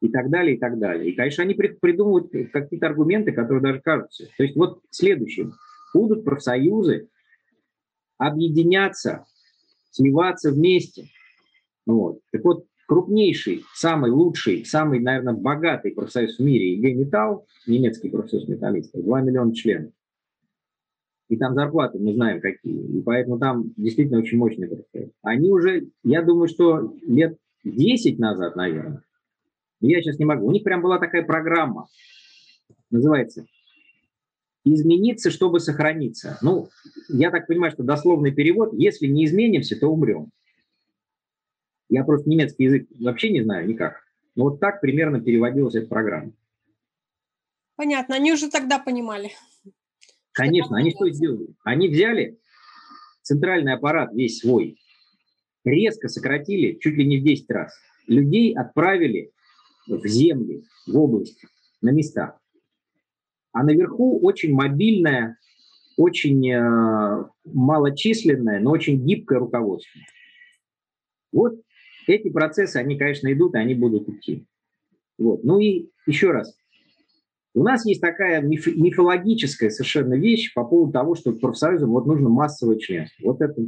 и 0.00 0.08
так 0.08 0.30
далее, 0.30 0.56
и 0.56 0.58
так 0.58 0.78
далее. 0.78 1.10
И, 1.10 1.14
конечно, 1.14 1.44
они 1.44 1.54
придумывают 1.54 2.30
какие-то 2.52 2.86
аргументы, 2.86 3.32
которые 3.32 3.62
даже 3.62 3.80
кажутся. 3.80 4.26
То 4.36 4.42
есть 4.42 4.56
вот 4.56 4.80
следующее. 4.90 5.50
Будут 5.92 6.24
профсоюзы 6.24 7.08
объединяться, 8.16 9.24
сливаться 9.90 10.52
вместе. 10.52 11.06
Вот. 11.84 12.20
Так 12.30 12.44
вот, 12.44 12.66
крупнейший, 12.86 13.64
самый 13.74 14.10
лучший, 14.10 14.64
самый, 14.64 15.00
наверное, 15.00 15.34
богатый 15.34 15.92
профсоюз 15.92 16.38
в 16.38 16.42
мире, 16.42 16.74
IG 16.74 16.94
Metall, 16.94 17.46
немецкий 17.66 18.08
профсоюз 18.08 18.48
металлистов, 18.48 19.02
2 19.02 19.20
миллиона 19.22 19.54
членов. 19.54 19.92
И 21.28 21.36
там 21.36 21.54
зарплаты 21.54 21.98
мы 21.98 22.14
знаем 22.14 22.40
какие. 22.40 22.98
И 22.98 23.02
поэтому 23.02 23.38
там 23.38 23.72
действительно 23.76 24.18
очень 24.18 24.38
мощный 24.38 24.68
профсоюз. 24.68 25.10
Они 25.22 25.50
уже, 25.50 25.88
я 26.02 26.22
думаю, 26.22 26.48
что 26.48 26.94
лет 27.06 27.36
10 27.64 28.18
назад, 28.18 28.56
наверное, 28.56 29.02
я 29.80 30.02
сейчас 30.02 30.18
не 30.18 30.24
могу. 30.24 30.46
У 30.46 30.52
них 30.52 30.62
прям 30.62 30.82
была 30.82 30.98
такая 30.98 31.22
программа, 31.22 31.88
называется 32.90 33.46
«Измениться, 34.64 35.30
чтобы 35.30 35.60
сохраниться». 35.60 36.38
Ну, 36.42 36.68
я 37.08 37.30
так 37.30 37.46
понимаю, 37.46 37.72
что 37.72 37.82
дословный 37.82 38.32
перевод 38.32 38.72
«Если 38.74 39.06
не 39.06 39.24
изменимся, 39.24 39.78
то 39.78 39.88
умрем». 39.88 40.30
Я 41.88 42.04
просто 42.04 42.28
немецкий 42.28 42.64
язык 42.64 42.88
вообще 43.00 43.30
не 43.30 43.42
знаю 43.42 43.66
никак. 43.66 44.04
Но 44.36 44.44
вот 44.44 44.60
так 44.60 44.80
примерно 44.80 45.20
переводилась 45.20 45.74
эта 45.74 45.88
программа. 45.88 46.32
Понятно, 47.74 48.14
они 48.14 48.32
уже 48.32 48.48
тогда 48.50 48.78
понимали. 48.78 49.32
Конечно, 50.32 50.76
они 50.76 50.90
что 50.92 51.10
сделали? 51.10 51.48
Они 51.64 51.88
взяли 51.88 52.38
центральный 53.22 53.72
аппарат 53.72 54.12
весь 54.12 54.38
свой, 54.38 54.76
резко 55.64 56.08
сократили 56.08 56.78
чуть 56.80 56.94
ли 56.94 57.06
не 57.06 57.18
в 57.18 57.24
10 57.24 57.50
раз. 57.50 57.72
Людей 58.06 58.54
отправили 58.54 59.32
в 59.98 60.06
земли, 60.06 60.64
в 60.86 60.96
области, 60.96 61.46
на 61.80 61.90
местах. 61.90 62.38
А 63.52 63.64
наверху 63.64 64.20
очень 64.20 64.54
мобильное, 64.54 65.36
очень 65.96 66.48
э, 66.50 67.24
малочисленное, 67.44 68.60
но 68.60 68.70
очень 68.70 69.04
гибкое 69.04 69.40
руководство. 69.40 70.00
Вот 71.32 71.60
эти 72.06 72.30
процессы, 72.30 72.76
они, 72.76 72.96
конечно, 72.96 73.32
идут, 73.32 73.54
и 73.54 73.58
они 73.58 73.74
будут 73.74 74.08
идти. 74.08 74.46
Вот. 75.18 75.44
Ну 75.44 75.58
и 75.58 75.90
еще 76.06 76.30
раз. 76.30 76.56
У 77.52 77.62
нас 77.64 77.84
есть 77.84 78.00
такая 78.00 78.40
миф, 78.40 78.66
мифологическая 78.66 79.70
совершенно 79.70 80.14
вещь 80.14 80.54
по 80.54 80.64
поводу 80.64 80.92
того, 80.92 81.16
что 81.16 81.32
профсоюзам 81.32 81.90
вот 81.90 82.06
нужно 82.06 82.28
массовое 82.28 82.78
членство. 82.78 83.26
Вот 83.26 83.40
это 83.40 83.60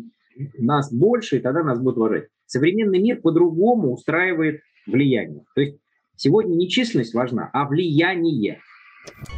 нас 0.59 0.93
больше, 0.93 1.37
и 1.39 1.41
тогда 1.41 1.63
нас 1.65 1.81
будут 1.81 1.99
уважать. 1.99 2.29
Современный 2.47 3.01
мир 3.01 3.21
по-другому 3.21 3.93
устраивает 3.93 4.61
влияние. 4.87 5.45
То 5.55 5.61
есть 5.61 5.79
Сегодня 6.25 6.55
не 6.55 6.69
численность 6.69 7.15
важна, 7.15 7.51
а 7.53 7.65
влияние. 7.65 8.61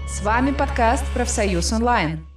С 0.07 0.23
вами 0.23 0.51
подкаст 0.53 1.03
«Профсоюз 1.14 1.73
онлайн». 1.73 2.34